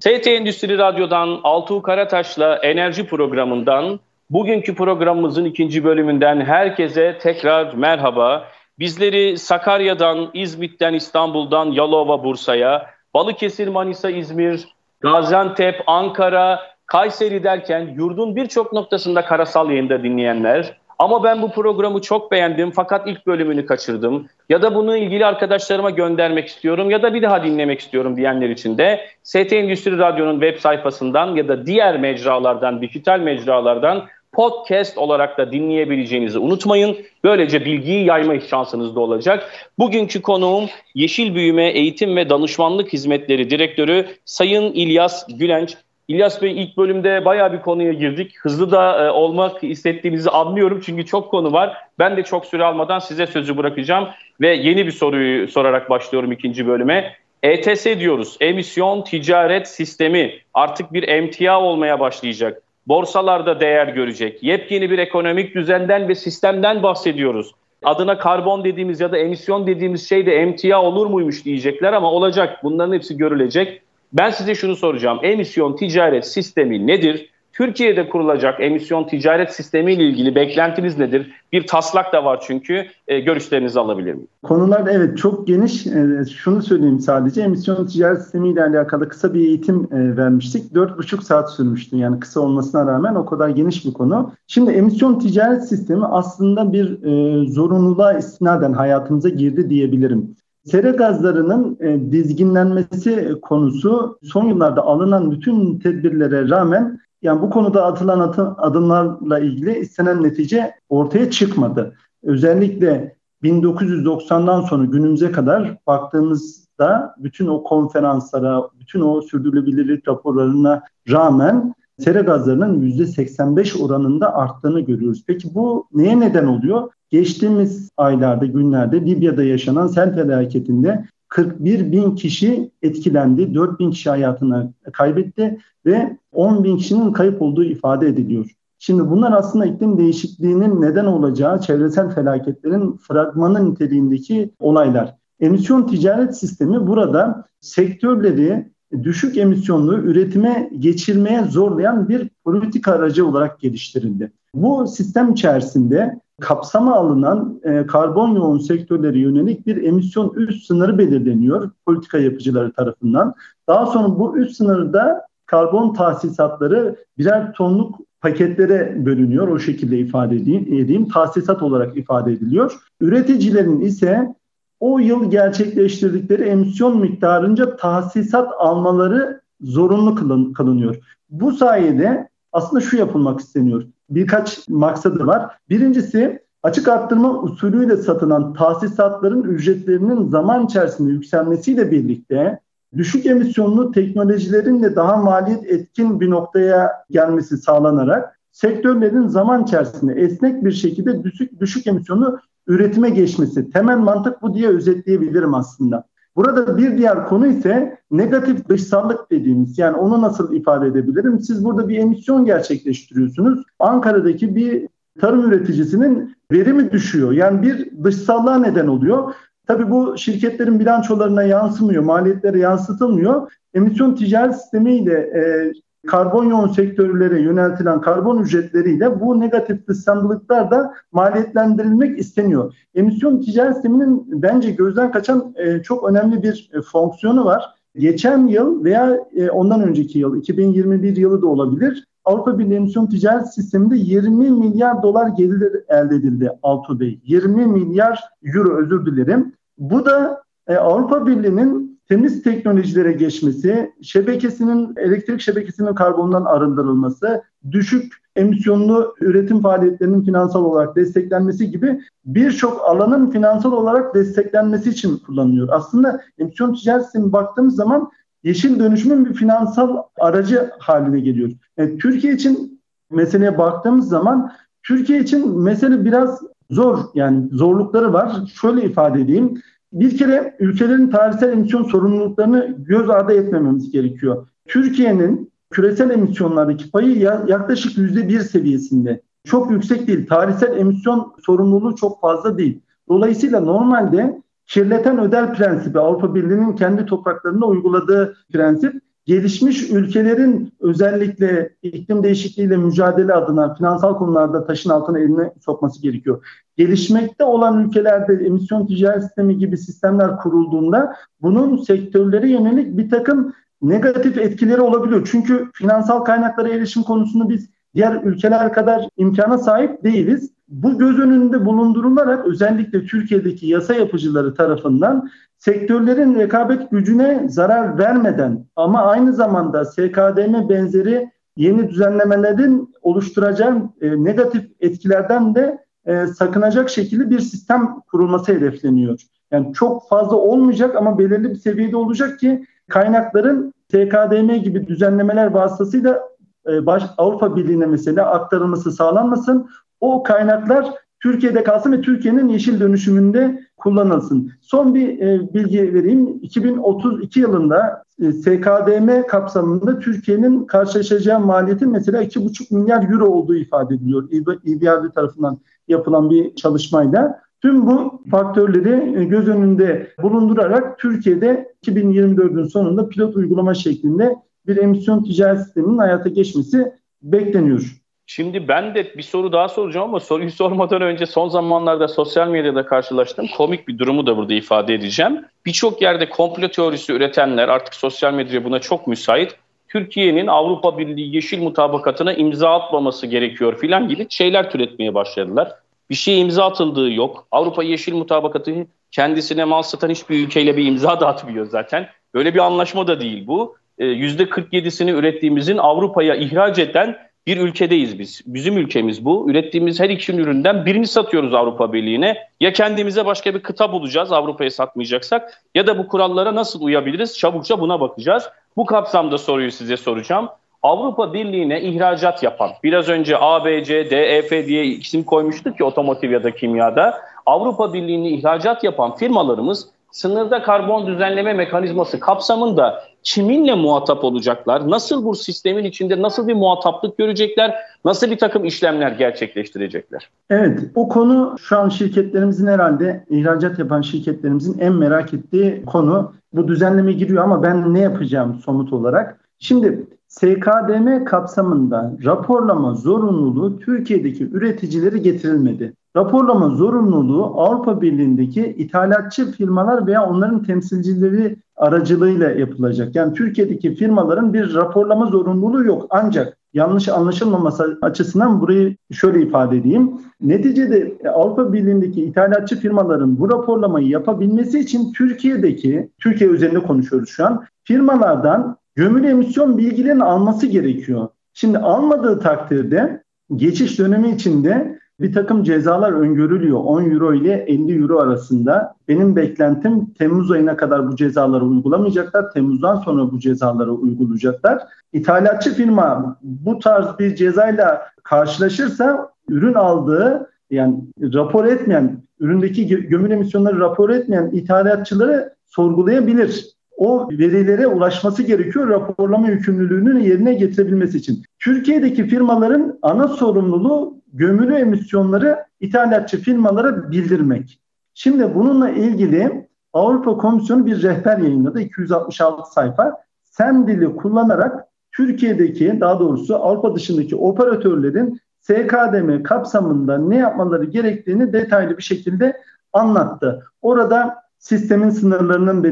[0.00, 8.48] ST Endüstri Radyo'dan Altuğ Karataş'la enerji programından bugünkü programımızın ikinci bölümünden herkese tekrar merhaba.
[8.78, 14.68] Bizleri Sakarya'dan, İzmit'ten, İstanbul'dan, Yalova, Bursa'ya, Balıkesir, Manisa, İzmir,
[15.00, 22.32] Gaziantep, Ankara, Kayseri derken yurdun birçok noktasında karasal yayında dinleyenler, ama ben bu programı çok
[22.32, 24.26] beğendim fakat ilk bölümünü kaçırdım.
[24.48, 28.78] Ya da bunu ilgili arkadaşlarıma göndermek istiyorum ya da bir daha dinlemek istiyorum diyenler için
[28.78, 35.52] de ST Endüstri Radyo'nun web sayfasından ya da diğer mecralardan, dijital mecralardan podcast olarak da
[35.52, 36.96] dinleyebileceğinizi unutmayın.
[37.24, 39.68] Böylece bilgiyi yayma şansınız da olacak.
[39.78, 45.76] Bugünkü konuğum Yeşil Büyüme Eğitim ve Danışmanlık Hizmetleri Direktörü Sayın İlyas Gülenç.
[46.08, 48.32] İlyas Bey ilk bölümde bayağı bir konuya girdik.
[48.40, 51.76] Hızlı da e, olmak istediğinizi anlıyorum çünkü çok konu var.
[51.98, 54.08] Ben de çok süre almadan size sözü bırakacağım
[54.40, 57.16] ve yeni bir soruyu sorarak başlıyorum ikinci bölüme.
[57.42, 58.36] ETS diyoruz.
[58.40, 62.62] Emisyon Ticaret Sistemi artık bir emtia olmaya başlayacak.
[62.86, 64.42] Borsalarda değer görecek.
[64.42, 67.52] Yepyeni bir ekonomik düzenden ve sistemden bahsediyoruz.
[67.84, 72.64] Adına karbon dediğimiz ya da emisyon dediğimiz şey de emtia olur muymuş diyecekler ama olacak.
[72.64, 73.82] Bunların hepsi görülecek.
[74.12, 75.18] Ben size şunu soracağım.
[75.22, 77.30] Emisyon ticaret sistemi nedir?
[77.56, 81.32] Türkiye'de kurulacak emisyon ticaret sistemi ile ilgili beklentiniz nedir?
[81.52, 82.86] Bir taslak da var çünkü.
[83.08, 84.28] E, görüşlerinizi alabilir miyim?
[84.42, 85.86] Konular evet çok geniş.
[85.86, 87.42] E, şunu söyleyeyim sadece.
[87.42, 90.72] Emisyon ticaret sistemi ile alakalı kısa bir eğitim e, vermiştik.
[90.72, 91.96] 4,5 saat sürmüştü.
[91.96, 94.32] Yani kısa olmasına rağmen o kadar geniş bir konu.
[94.46, 100.36] Şimdi emisyon ticaret sistemi aslında bir e, zorunluluğa istinaden hayatımıza girdi diyebilirim.
[100.64, 108.54] Sera gazlarının e, dizginlenmesi konusu son yıllarda alınan bütün tedbirlere rağmen yani bu konuda atılan
[108.58, 111.96] adımlarla ilgili istenen netice ortaya çıkmadı.
[112.22, 122.20] Özellikle 1990'dan sonra günümüze kadar baktığımızda bütün o konferanslara, bütün o sürdürülebilirlik raporlarına rağmen sera
[122.20, 125.24] gazlarının %85 oranında arttığını görüyoruz.
[125.26, 126.90] Peki bu neye neden oluyor?
[127.10, 134.72] Geçtiğimiz aylarda, günlerde Libya'da yaşanan sel felaketinde 41 bin kişi etkilendi, 4 bin kişi hayatını
[134.92, 138.50] kaybetti ve 10 bin kişinin kayıp olduğu ifade ediliyor.
[138.78, 145.14] Şimdi bunlar aslında iklim değişikliğinin neden olacağı çevresel felaketlerin fragmanı niteliğindeki olaylar.
[145.40, 154.32] Emisyon ticaret sistemi burada sektörleri düşük emisyonlu üretime geçirmeye zorlayan bir politika aracı olarak geliştirildi.
[154.56, 161.70] Bu sistem içerisinde kapsama alınan e, karbon yoğun sektörlere yönelik bir emisyon üst sınırı belirleniyor
[161.86, 163.34] politika yapıcıları tarafından.
[163.68, 169.48] Daha sonra bu üst sınırda karbon tahsisatları birer tonluk paketlere bölünüyor.
[169.48, 171.08] O şekilde ifade edeyim, edeyim.
[171.08, 172.78] Tahsisat olarak ifade ediliyor.
[173.00, 174.34] Üreticilerin ise
[174.80, 180.96] o yıl gerçekleştirdikleri emisyon miktarınca tahsisat almaları zorunlu kılın, kılınıyor.
[181.30, 185.58] Bu sayede aslında şu yapılmak isteniyor birkaç maksadı var.
[185.70, 192.60] Birincisi Açık arttırma usulüyle satılan tahsisatların ücretlerinin zaman içerisinde yükselmesiyle birlikte
[192.96, 200.64] düşük emisyonlu teknolojilerin de daha maliyet etkin bir noktaya gelmesi sağlanarak sektörlerin zaman içerisinde esnek
[200.64, 203.70] bir şekilde düşük, düşük emisyonlu üretime geçmesi.
[203.70, 206.04] Temel mantık bu diye özetleyebilirim aslında.
[206.36, 211.40] Burada bir diğer konu ise negatif dışsallık dediğimiz yani onu nasıl ifade edebilirim?
[211.40, 213.62] Siz burada bir emisyon gerçekleştiriyorsunuz.
[213.78, 214.88] Ankara'daki bir
[215.20, 217.32] tarım üreticisinin verimi düşüyor.
[217.32, 219.34] Yani bir dışsallığa neden oluyor.
[219.66, 223.52] Tabii bu şirketlerin bilançolarına yansımıyor, maliyetlere yansıtılmıyor.
[223.74, 225.72] Emisyon ticaret sistemiyle e,
[226.06, 232.74] karbon yoğun sektörlere yöneltilen karbon ücretleriyle bu negatif dışsallıklar da maliyetlendirilmek isteniyor.
[232.94, 237.64] Emisyon ticaret sisteminin bence gözden kaçan e, çok önemli bir e, fonksiyonu var.
[237.98, 242.04] Geçen yıl veya e, ondan önceki yıl 2021 yılı da olabilir.
[242.24, 247.20] Avrupa Birliği emisyon ticaret sisteminde 20 milyar dolar gelir elde edildi Altu Bey.
[247.24, 249.52] 20 milyar euro özür dilerim.
[249.78, 259.14] Bu da e, Avrupa Birliği'nin temiz teknolojilere geçmesi, şebekesinin elektrik şebekesinin karbondan arındırılması, düşük emisyonlu
[259.20, 265.68] üretim faaliyetlerinin finansal olarak desteklenmesi gibi birçok alanın finansal olarak desteklenmesi için kullanılıyor.
[265.72, 268.10] Aslında emisyon ticaret baktığımız zaman
[268.44, 271.50] yeşil dönüşümün bir finansal aracı haline geliyor.
[271.76, 278.32] Yani e, Türkiye için meseleye baktığımız zaman Türkiye için mesele biraz zor yani zorlukları var.
[278.60, 279.62] Şöyle ifade edeyim.
[279.92, 284.48] Bir kere ülkelerin tarihsel emisyon sorumluluklarını göz ardı etmememiz gerekiyor.
[284.68, 289.22] Türkiye'nin küresel emisyonlardaki payı yaklaşık yüzde bir seviyesinde.
[289.44, 290.26] Çok yüksek değil.
[290.26, 292.80] Tarihsel emisyon sorumluluğu çok fazla değil.
[293.08, 302.22] Dolayısıyla normalde kirleten öder prensibi Avrupa Birliği'nin kendi topraklarında uyguladığı prensip gelişmiş ülkelerin özellikle iklim
[302.22, 306.46] değişikliğiyle mücadele adına finansal konularda taşın altına eline sokması gerekiyor.
[306.76, 314.38] Gelişmekte olan ülkelerde emisyon ticaret sistemi gibi sistemler kurulduğunda bunun sektörlere yönelik bir takım negatif
[314.38, 315.28] etkileri olabiliyor.
[315.32, 320.50] Çünkü finansal kaynaklara erişim konusunda biz diğer ülkeler kadar imkana sahip değiliz.
[320.68, 329.02] Bu göz önünde bulundurularak özellikle Türkiye'deki yasa yapıcıları tarafından sektörlerin rekabet gücüne zarar vermeden ama
[329.02, 337.40] aynı zamanda SKDM benzeri yeni düzenlemelerin oluşturacağı e, negatif etkilerden de e, sakınacak şekilde bir
[337.40, 339.20] sistem kurulması hedefleniyor.
[339.50, 346.22] Yani çok fazla olmayacak ama belirli bir seviyede olacak ki kaynakların SKDM gibi düzenlemeler vasıtasıyla
[346.68, 349.68] e, baş, Avrupa Birliği'ne mesela aktarılması sağlanmasın.
[350.00, 354.52] O kaynaklar Türkiye'de kalsın ve Türkiye'nin yeşil dönüşümünde kullanılsın.
[354.60, 356.38] Son bir e, bilgi vereyim.
[356.42, 364.28] 2032 yılında e, SKDM kapsamında Türkiye'nin karşılaşacağı maliyetin mesela 2,5 milyar euro olduğu ifade ediliyor.
[364.64, 367.40] İBRD tarafından yapılan bir çalışmayla.
[367.62, 375.22] Tüm bu faktörleri e, göz önünde bulundurarak Türkiye'de 2024'ün sonunda pilot uygulama şeklinde bir emisyon
[375.22, 378.05] ticaret sisteminin hayata geçmesi bekleniyor.
[378.26, 382.86] Şimdi ben de bir soru daha soracağım ama soruyu sormadan önce son zamanlarda sosyal medyada
[382.86, 385.44] karşılaştığım komik bir durumu da burada ifade edeceğim.
[385.66, 389.56] Birçok yerde komplo teorisi üretenler artık sosyal medya buna çok müsait.
[389.88, 395.72] Türkiye'nin Avrupa Birliği yeşil mutabakatına imza atmaması gerekiyor filan gibi şeyler türetmeye başladılar.
[396.10, 397.46] Bir şey imza atıldığı yok.
[397.50, 402.08] Avrupa Yeşil Mutabakatı kendisine mal satan hiçbir ülkeyle bir imza da atmıyor zaten.
[402.34, 403.76] Böyle bir anlaşma da değil bu.
[403.98, 408.42] %47'sini ee, ürettiğimizin Avrupa'ya ihraç eden bir ülkedeyiz biz.
[408.46, 409.50] Bizim ülkemiz bu.
[409.50, 412.36] Ürettiğimiz her iki üründen birini satıyoruz Avrupa Birliği'ne.
[412.60, 417.38] Ya kendimize başka bir kıta bulacağız Avrupa'ya satmayacaksak ya da bu kurallara nasıl uyabiliriz?
[417.38, 418.48] Çabukça buna bakacağız.
[418.76, 420.48] Bu kapsamda soruyu size soracağım.
[420.82, 426.50] Avrupa Birliği'ne ihracat yapan, biraz önce ABC, DEF diye isim koymuştuk ki otomotiv ya da
[426.50, 427.20] kimyada.
[427.46, 434.90] Avrupa Birliği'ne ihracat yapan firmalarımız sınırda karbon düzenleme mekanizması kapsamında kiminle muhatap olacaklar?
[434.90, 437.74] Nasıl bu sistemin içinde nasıl bir muhataplık görecekler?
[438.04, 440.30] Nasıl bir takım işlemler gerçekleştirecekler?
[440.50, 446.32] Evet, o konu şu an şirketlerimizin herhalde ihracat yapan şirketlerimizin en merak ettiği konu.
[446.52, 449.40] Bu düzenleme giriyor ama ben ne yapacağım somut olarak?
[449.58, 455.92] Şimdi SKDM kapsamında raporlama zorunluluğu Türkiye'deki üreticileri getirilmedi.
[456.16, 463.16] Raporlama zorunluluğu Avrupa Birliği'ndeki ithalatçı firmalar veya onların temsilcileri aracılığıyla yapılacak.
[463.16, 466.06] Yani Türkiye'deki firmaların bir raporlama zorunluluğu yok.
[466.10, 470.10] Ancak yanlış anlaşılmaması açısından burayı şöyle ifade edeyim.
[470.40, 477.64] Neticede Avrupa Birliği'ndeki ithalatçı firmaların bu raporlamayı yapabilmesi için Türkiye'deki, Türkiye üzerinde konuşuyoruz şu an,
[477.84, 481.28] firmalardan gömülü emisyon bilgilerini alması gerekiyor.
[481.54, 483.22] Şimdi almadığı takdirde
[483.56, 488.94] geçiş dönemi içinde bir takım cezalar öngörülüyor 10 euro ile 50 euro arasında.
[489.08, 492.52] Benim beklentim Temmuz ayına kadar bu cezaları uygulamayacaklar.
[492.52, 494.82] Temmuz'dan sonra bu cezaları uygulayacaklar.
[495.12, 503.80] İthalatçı firma bu tarz bir cezayla karşılaşırsa ürün aldığı yani rapor etmeyen, üründeki gömül emisyonları
[503.80, 511.42] rapor etmeyen ithalatçıları sorgulayabilir o verilere ulaşması gerekiyor raporlama yükümlülüğünü yerine getirebilmesi için.
[511.58, 517.80] Türkiye'deki firmaların ana sorumluluğu gömülü emisyonları ithalatçı firmalara bildirmek.
[518.14, 523.16] Şimdi bununla ilgili Avrupa Komisyonu bir rehber yayınladı 266 sayfa.
[523.44, 531.98] SEM dili kullanarak Türkiye'deki daha doğrusu Avrupa dışındaki operatörlerin SKDM kapsamında ne yapmaları gerektiğini detaylı
[531.98, 532.60] bir şekilde
[532.92, 533.64] anlattı.
[533.82, 535.84] Orada sistemin sınırlarının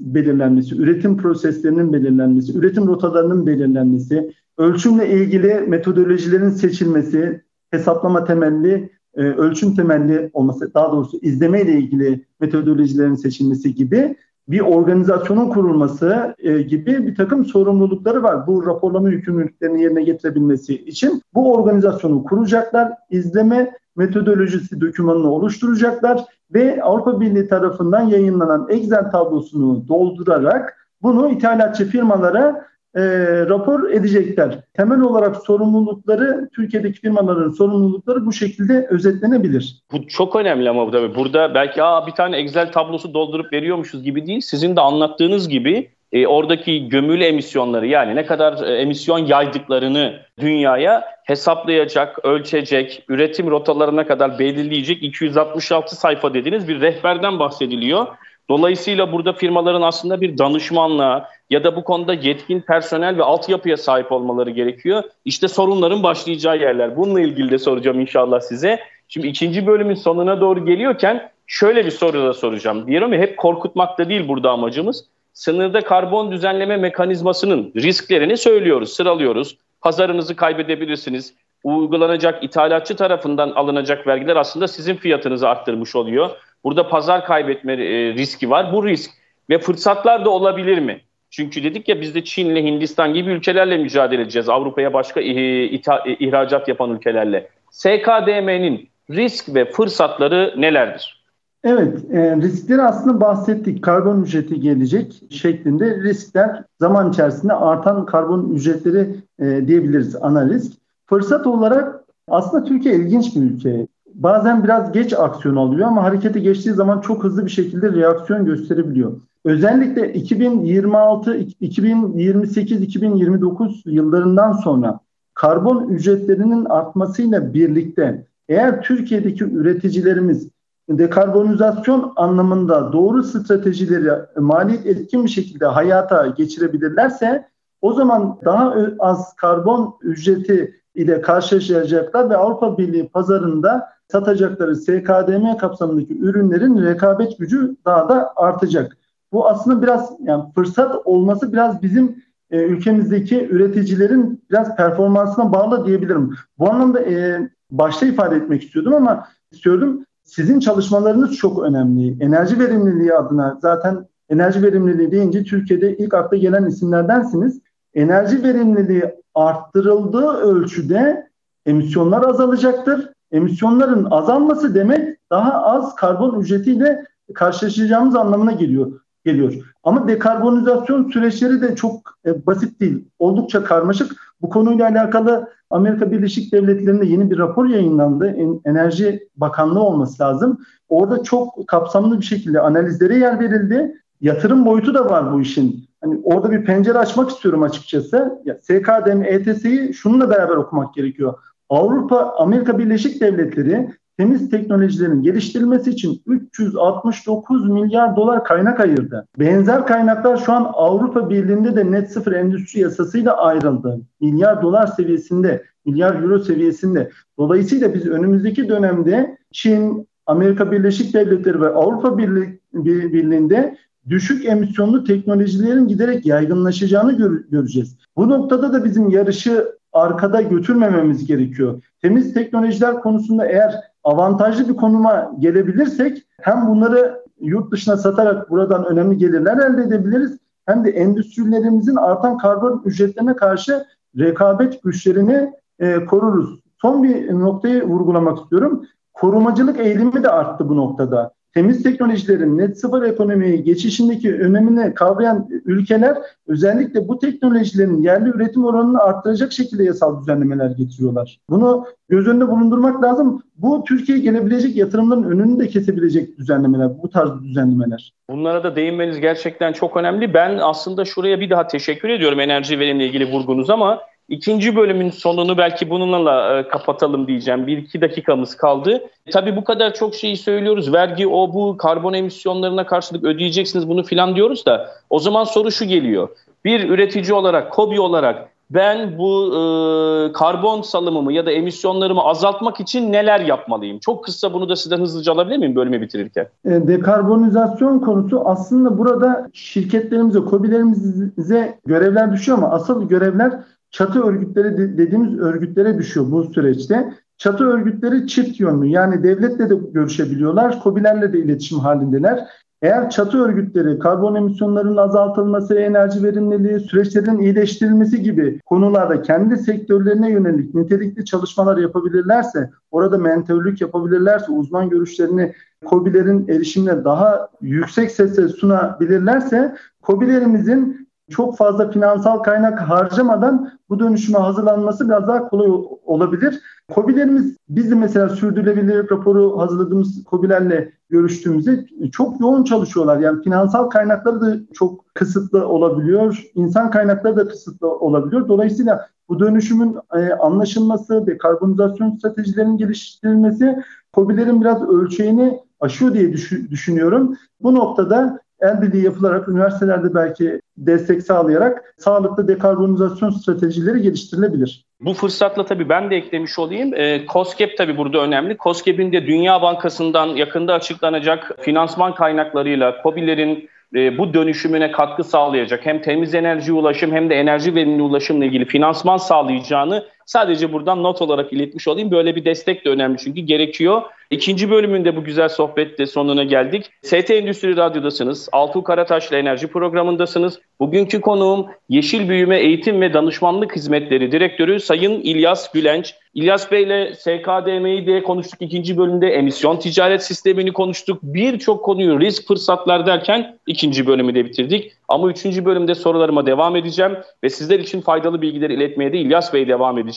[0.00, 9.74] belirlenmesi, üretim proseslerinin belirlenmesi, üretim rotalarının belirlenmesi, ölçümle ilgili metodolojilerin seçilmesi, hesaplama temelli, e, ölçüm
[9.74, 14.16] temelli olması, daha doğrusu izleme ile ilgili metodolojilerin seçilmesi gibi
[14.48, 18.46] bir organizasyonun kurulması e, gibi bir takım sorumlulukları var.
[18.46, 27.20] Bu raporlama yükümlülüklerini yerine getirebilmesi için bu organizasyonu kuracaklar, izleme metodolojisi dokümanını oluşturacaklar ve Avrupa
[27.20, 33.02] Birliği tarafından yayınlanan Excel tablosunu doldurarak bunu ithalatçı firmalara e,
[33.48, 34.58] rapor edecekler.
[34.74, 39.82] Temel olarak sorumlulukları Türkiye'deki firmaların sorumlulukları bu şekilde özetlenebilir.
[39.92, 44.26] Bu çok önemli ama tabii burada belki Aa, bir tane Excel tablosu doldurup veriyormuşuz gibi
[44.26, 44.40] değil.
[44.40, 51.04] Sizin de anlattığınız gibi e, oradaki gömülü emisyonları yani ne kadar e, emisyon yaydıklarını dünyaya
[51.24, 58.06] hesaplayacak, ölçecek, üretim rotalarına kadar belirleyecek 266 sayfa dediğiniz bir rehberden bahsediliyor.
[58.50, 64.12] Dolayısıyla burada firmaların aslında bir danışmanlığa ya da bu konuda yetkin personel ve altyapıya sahip
[64.12, 65.02] olmaları gerekiyor.
[65.24, 66.96] İşte sorunların başlayacağı yerler.
[66.96, 68.80] Bununla ilgili de soracağım inşallah size.
[69.08, 72.86] Şimdi ikinci bölümün sonuna doğru geliyorken şöyle bir soru da soracağım.
[72.86, 75.04] Diyorum ya hep korkutmak da değil burada amacımız.
[75.32, 79.58] Sınırda karbon düzenleme mekanizmasının risklerini söylüyoruz, sıralıyoruz.
[79.80, 81.34] Pazarınızı kaybedebilirsiniz.
[81.64, 86.30] Uygulanacak ithalatçı tarafından alınacak vergiler aslında sizin fiyatınızı arttırmış oluyor.
[86.64, 88.72] Burada pazar kaybetme e, riski var.
[88.72, 89.10] Bu risk
[89.50, 91.00] ve fırsatlar da olabilir mi?
[91.30, 94.48] Çünkü dedik ya biz de Çin'le Hindistan gibi ülkelerle mücadele edeceğiz.
[94.48, 97.48] Avrupa'ya başka ihracat yapan ülkelerle.
[97.70, 101.22] SKDM'nin risk ve fırsatları nelerdir?
[101.64, 103.84] Evet, e, riskleri aslında bahsettik.
[103.84, 110.72] Karbon ücreti gelecek şeklinde riskler zaman içerisinde artan karbon ücretleri e, diyebiliriz ana risk.
[111.06, 116.72] Fırsat olarak aslında Türkiye ilginç bir ülke bazen biraz geç aksiyon alıyor ama harekete geçtiği
[116.72, 119.20] zaman çok hızlı bir şekilde reaksiyon gösterebiliyor.
[119.44, 125.00] Özellikle 2026, 2028, 2029 yıllarından sonra
[125.34, 130.48] karbon ücretlerinin artmasıyla birlikte eğer Türkiye'deki üreticilerimiz
[130.88, 137.48] dekarbonizasyon anlamında doğru stratejileri maliyet etkin bir şekilde hayata geçirebilirlerse
[137.80, 146.18] o zaman daha az karbon ücreti ile karşılaşacaklar ve Avrupa Birliği pazarında satacakları SKDM kapsamındaki
[146.18, 148.96] ürünlerin rekabet gücü daha da artacak.
[149.32, 156.34] Bu aslında biraz yani fırsat olması biraz bizim e, ülkemizdeki üreticilerin biraz performansına bağlı diyebilirim.
[156.58, 162.24] Bu anlamda e, başta ifade etmek istiyordum ama istiyordum sizin çalışmalarınız çok önemli.
[162.24, 167.60] Enerji verimliliği adına zaten enerji verimliliği deyince Türkiye'de ilk akla gelen isimlerdensiniz.
[167.94, 171.28] Enerji verimliliği arttırıldığı ölçüde
[171.66, 179.00] emisyonlar azalacaktır emisyonların azalması demek daha az karbon ücretiyle karşılaşacağımız anlamına geliyor.
[179.24, 179.54] geliyor.
[179.84, 183.04] Ama dekarbonizasyon süreçleri de çok e, basit değil.
[183.18, 184.12] Oldukça karmaşık.
[184.42, 188.26] Bu konuyla alakalı Amerika Birleşik Devletleri'nde yeni bir rapor yayınlandı.
[188.26, 190.58] En, Enerji Bakanlığı olması lazım.
[190.88, 193.94] Orada çok kapsamlı bir şekilde analizlere yer verildi.
[194.20, 195.84] Yatırım boyutu da var bu işin.
[196.00, 198.42] Hani orada bir pencere açmak istiyorum açıkçası.
[198.44, 201.34] Ya, SKDM, ETS'yi şununla beraber okumak gerekiyor.
[201.72, 209.26] Avrupa, Amerika Birleşik Devletleri temiz teknolojilerin geliştirilmesi için 369 milyar dolar kaynak ayırdı.
[209.38, 214.00] Benzer kaynaklar şu an Avrupa Birliği'nde de net sıfır endüstri yasasıyla ayrıldı.
[214.20, 217.10] Milyar dolar seviyesinde, milyar euro seviyesinde.
[217.38, 223.76] Dolayısıyla biz önümüzdeki dönemde Çin, Amerika Birleşik Devletleri ve Avrupa Birliği'nde
[224.08, 227.96] düşük emisyonlu teknolojilerin giderek yaygınlaşacağını gör- göreceğiz.
[228.16, 231.82] Bu noktada da bizim yarışı arkada götürmememiz gerekiyor.
[232.02, 233.74] Temiz teknolojiler konusunda eğer
[234.04, 240.84] avantajlı bir konuma gelebilirsek hem bunları yurt dışına satarak buradan önemli gelirler elde edebiliriz hem
[240.84, 243.84] de endüstrilerimizin artan karbon ücretlerine karşı
[244.18, 246.60] rekabet güçlerini e, koruruz.
[246.82, 248.86] son bir noktayı vurgulamak istiyorum.
[249.12, 256.16] Korumacılık eğilimi de arttı bu noktada temiz teknolojilerin net sıfır ekonomiye geçişindeki önemini kavrayan ülkeler
[256.46, 261.40] özellikle bu teknolojilerin yerli üretim oranını arttıracak şekilde yasal düzenlemeler getiriyorlar.
[261.50, 263.42] Bunu göz önünde bulundurmak lazım.
[263.56, 268.12] Bu Türkiye'ye gelebilecek yatırımların önünü de kesebilecek düzenlemeler, bu tarz düzenlemeler.
[268.30, 270.34] Bunlara da değinmeniz gerçekten çok önemli.
[270.34, 274.00] Ben aslında şuraya bir daha teşekkür ediyorum enerji verimle ilgili vurgunuz ama
[274.32, 277.66] İkinci bölümün sonunu belki bununla e, kapatalım diyeceğim.
[277.66, 279.04] Bir iki dakikamız kaldı.
[279.32, 280.92] Tabii bu kadar çok şeyi söylüyoruz.
[280.92, 285.84] Vergi o bu karbon emisyonlarına karşılık ödeyeceksiniz bunu filan diyoruz da o zaman soru şu
[285.84, 286.28] geliyor.
[286.64, 293.12] Bir üretici olarak, kobi olarak ben bu e, karbon salımımı ya da emisyonlarımı azaltmak için
[293.12, 293.98] neler yapmalıyım?
[293.98, 296.46] Çok kısa bunu da sizden hızlıca alabilir miyim bölümü bitirirken?
[296.64, 303.52] E, dekarbonizasyon konusu aslında burada şirketlerimize, kobilerimize görevler düşüyor ama asıl görevler
[303.92, 307.14] çatı örgütleri dediğimiz örgütlere düşüyor bu süreçte.
[307.38, 312.48] Çatı örgütleri çift yönlü yani devletle de görüşebiliyorlar, kobilerle de iletişim halindeler.
[312.82, 320.74] Eğer çatı örgütleri karbon emisyonlarının azaltılması, enerji verimliliği, süreçlerin iyileştirilmesi gibi konularda kendi sektörlerine yönelik
[320.74, 325.52] nitelikli çalışmalar yapabilirlerse, orada mentörlük yapabilirlerse, uzman görüşlerini
[325.86, 335.08] COBİ'lerin erişimine daha yüksek sesle sunabilirlerse, COBİ'lerimizin çok fazla finansal kaynak harcamadan bu dönüşüme hazırlanması
[335.08, 335.68] biraz daha kolay
[336.04, 336.60] olabilir.
[336.94, 343.18] COBİ'lerimiz biz mesela sürdürülebilirlik raporu hazırladığımız COBİ'lerle görüştüğümüzde çok yoğun çalışıyorlar.
[343.18, 346.42] Yani finansal kaynakları da çok kısıtlı olabiliyor.
[346.54, 348.48] insan kaynakları da kısıtlı olabiliyor.
[348.48, 353.82] Dolayısıyla bu dönüşümün e, anlaşılması, dekarbonizasyon stratejilerinin geliştirilmesi
[354.14, 356.32] COBİ'lerin biraz ölçeğini aşıyor diye
[356.70, 357.36] düşünüyorum.
[357.60, 364.84] Bu noktada el birliği yapılarak üniversitelerde belki destek sağlayarak sağlıklı dekarbonizasyon stratejileri geliştirilebilir.
[365.00, 366.94] Bu fırsatla tabii ben de eklemiş olayım.
[366.94, 368.56] E, COSGAP tabii burada önemli.
[368.56, 376.02] COSGAP'in de Dünya Bankası'ndan yakında açıklanacak finansman kaynaklarıyla COBİ'lerin e, bu dönüşümüne katkı sağlayacak hem
[376.02, 381.52] temiz enerji ulaşım hem de enerji verimli ulaşımla ilgili finansman sağlayacağını sadece buradan not olarak
[381.52, 382.10] iletmiş olayım.
[382.10, 384.02] Böyle bir destek de önemli çünkü gerekiyor.
[384.32, 386.90] İkinci bölümünde bu güzel sohbette sonuna geldik.
[387.02, 388.48] ST Endüstri Radyo'dasınız.
[388.52, 390.60] Altuğ Karataş'la enerji programındasınız.
[390.80, 396.14] Bugünkü konuğum Yeşil Büyüme Eğitim ve Danışmanlık Hizmetleri Direktörü Sayın İlyas Gülenç.
[396.34, 399.28] İlyas Bey ile SKDM'yi de konuştuk ikinci bölümde.
[399.28, 401.18] Emisyon ticaret sistemini konuştuk.
[401.22, 404.92] Birçok konuyu risk fırsatlar derken ikinci bölümü de bitirdik.
[405.08, 407.12] Ama üçüncü bölümde sorularıma devam edeceğim
[407.44, 410.11] ve sizler için faydalı bilgileri iletmeye de İlyas Bey devam edecek.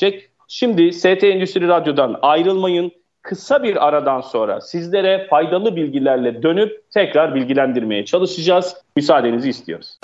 [0.47, 8.05] Şimdi ST Endüstri Radyo'dan ayrılmayın kısa bir aradan sonra sizlere faydalı bilgilerle dönüp tekrar bilgilendirmeye
[8.05, 8.75] çalışacağız.
[8.95, 9.99] Müsaadenizi istiyoruz.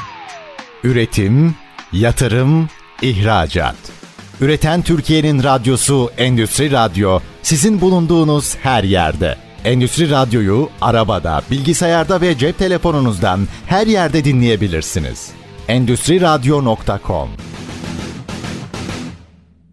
[0.84, 1.56] Üretim,
[1.94, 2.68] yatırım,
[3.02, 3.76] ihracat.
[4.42, 9.36] Üreten Türkiye'nin radyosu Endüstri Radyo sizin bulunduğunuz her yerde.
[9.66, 15.34] Endüstri Radyo'yu arabada, bilgisayarda ve cep telefonunuzdan her yerde dinleyebilirsiniz.
[15.68, 17.30] Endüstri Radyo.com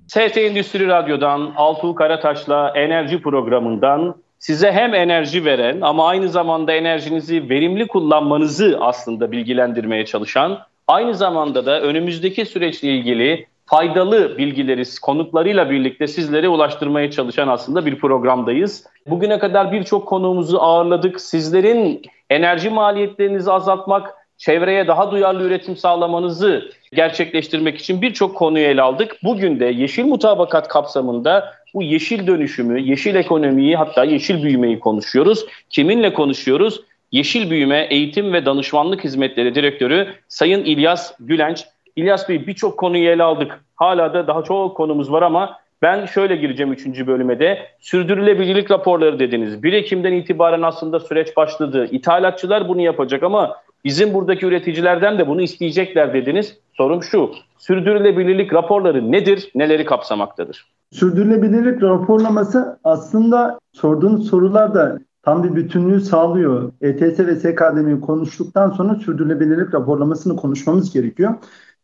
[0.09, 7.49] ST Endüstri Radyo'dan Altuğ Karataş'la enerji programından size hem enerji veren ama aynı zamanda enerjinizi
[7.51, 16.07] verimli kullanmanızı aslında bilgilendirmeye çalışan, aynı zamanda da önümüzdeki süreçle ilgili faydalı bilgileri konuklarıyla birlikte
[16.07, 18.85] sizlere ulaştırmaya çalışan aslında bir programdayız.
[19.07, 21.21] Bugüne kadar birçok konuğumuzu ağırladık.
[21.21, 29.17] Sizlerin enerji maliyetlerinizi azaltmak, çevreye daha duyarlı üretim sağlamanızı gerçekleştirmek için birçok konuyu ele aldık.
[29.25, 35.47] Bugün de yeşil mutabakat kapsamında bu yeşil dönüşümü, yeşil ekonomiyi hatta yeşil büyümeyi konuşuyoruz.
[35.71, 36.81] Kiminle konuşuyoruz?
[37.13, 41.65] Yeşil Büyüme Eğitim ve Danışmanlık Hizmetleri Direktörü Sayın İlyas Gülenç.
[41.97, 43.65] İlyas Bey birçok konuyu ele aldık.
[43.77, 47.07] Hala da daha çok konumuz var ama ben şöyle gireceğim 3.
[47.07, 47.67] bölüme de.
[47.81, 49.63] Sürdürülebilirlik raporları dediniz.
[49.63, 51.89] 1 Ekim'den itibaren aslında süreç başladı.
[51.91, 56.57] İthalatçılar bunu yapacak ama Bizim buradaki üreticilerden de bunu isteyecekler dediniz.
[56.73, 60.67] Sorum şu, sürdürülebilirlik raporları nedir, neleri kapsamaktadır?
[60.91, 66.73] Sürdürülebilirlik raporlaması aslında sorduğunuz sorularda tam bir bütünlüğü sağlıyor.
[66.81, 71.35] ETS ve SKDM'yi konuştuktan sonra sürdürülebilirlik raporlamasını konuşmamız gerekiyor.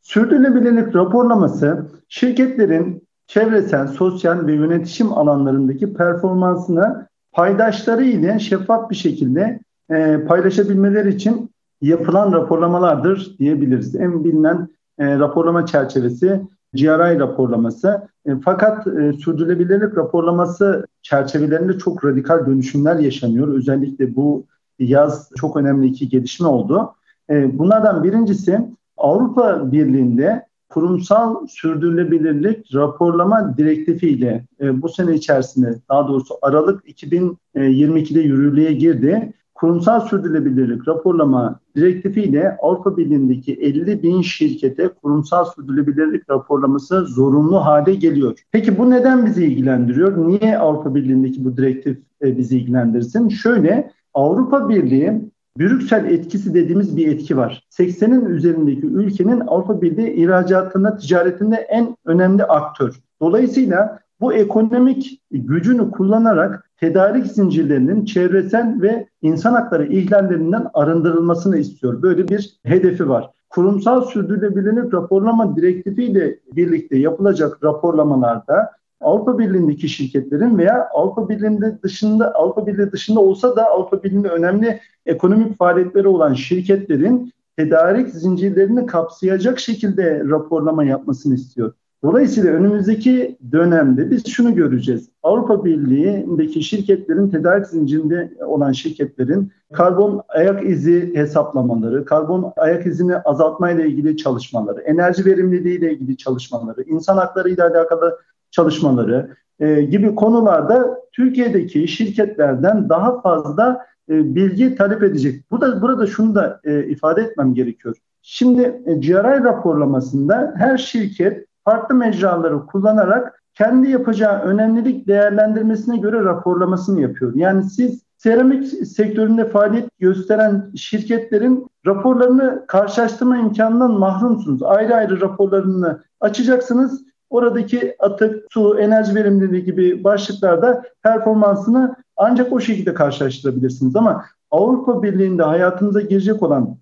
[0.02, 9.60] Sürdürülebilirlik raporlaması şirketlerin çevresel, sosyal ve yönetişim alanlarındaki performansını paydaşları ile şeffaf bir şekilde
[9.90, 11.50] e, paylaşabilmeleri için
[11.88, 13.94] yapılan raporlamalardır diyebiliriz.
[13.94, 14.68] En bilinen
[14.98, 16.42] e, raporlama çerçevesi
[16.74, 18.08] GRI raporlaması.
[18.26, 23.48] E, fakat e, sürdürülebilirlik raporlaması çerçevelerinde çok radikal dönüşümler yaşanıyor.
[23.48, 24.44] Özellikle bu
[24.78, 26.94] yaz çok önemli iki gelişme oldu.
[27.30, 28.60] E, bunlardan birincisi
[28.96, 38.72] Avrupa Birliği'nde kurumsal sürdürülebilirlik raporlama direktifiyle e, bu sene içerisinde daha doğrusu Aralık 2022'de yürürlüğe
[38.72, 39.32] girdi.
[39.54, 48.38] Kurumsal sürdürülebilirlik raporlama direktifiyle Avrupa Birliği'ndeki 50 bin şirkete kurumsal sürdürülebilirlik raporlaması zorunlu hale geliyor.
[48.52, 50.28] Peki bu neden bizi ilgilendiriyor?
[50.28, 53.28] Niye Avrupa Birliği'ndeki bu direktif e, bizi ilgilendirsin?
[53.28, 55.20] Şöyle Avrupa Birliği
[55.58, 57.66] Brüksel etkisi dediğimiz bir etki var.
[57.70, 63.00] 80'in üzerindeki ülkenin Avrupa Birliği ihracatında, ticaretinde en önemli aktör.
[63.20, 72.02] Dolayısıyla bu ekonomik gücünü kullanarak tedarik zincirlerinin çevresel ve insan hakları ihlallerinden arındırılmasını istiyor.
[72.02, 73.30] Böyle bir hedefi var.
[73.50, 78.70] Kurumsal sürdürülebilirlik raporlama direktifiyle birlikte yapılacak raporlamalarda
[79.00, 84.80] Avrupa Birliği'ndeki şirketlerin veya Avrupa Birliği'nde dışında Avrupa Birliği dışında olsa da Avrupa Birliği'nde önemli
[85.06, 91.72] ekonomik faaliyetleri olan şirketlerin tedarik zincirlerini kapsayacak şekilde raporlama yapmasını istiyor.
[92.04, 95.08] Dolayısıyla önümüzdeki dönemde biz şunu göreceğiz.
[95.22, 103.84] Avrupa Birliği'ndeki şirketlerin tedarik zincirinde olan şirketlerin karbon ayak izi hesaplamaları, karbon ayak izini azaltmayla
[103.84, 108.18] ilgili çalışmaları, enerji verimliliği ile ilgili çalışmaları, insan hakları ile alakalı
[108.50, 109.30] çalışmaları
[109.60, 115.50] e, gibi konularda Türkiye'deki şirketlerden daha fazla e, bilgi talep edecek.
[115.50, 117.96] Burada burada şunu da e, ifade etmem gerekiyor.
[118.22, 127.00] Şimdi e, GRI raporlamasında her şirket farklı mecraları kullanarak kendi yapacağı önemlilik değerlendirmesine göre raporlamasını
[127.00, 127.32] yapıyor.
[127.34, 134.62] Yani siz seramik sektöründe faaliyet gösteren şirketlerin raporlarını karşılaştırma imkanından mahrumsunuz.
[134.62, 142.94] Ayrı ayrı raporlarını açacaksınız oradaki atık, su, enerji verimliliği gibi başlıklarda performansını ancak o şekilde
[142.94, 143.96] karşılaştırabilirsiniz.
[143.96, 146.76] Ama Avrupa Birliği'nde hayatınıza girecek olan,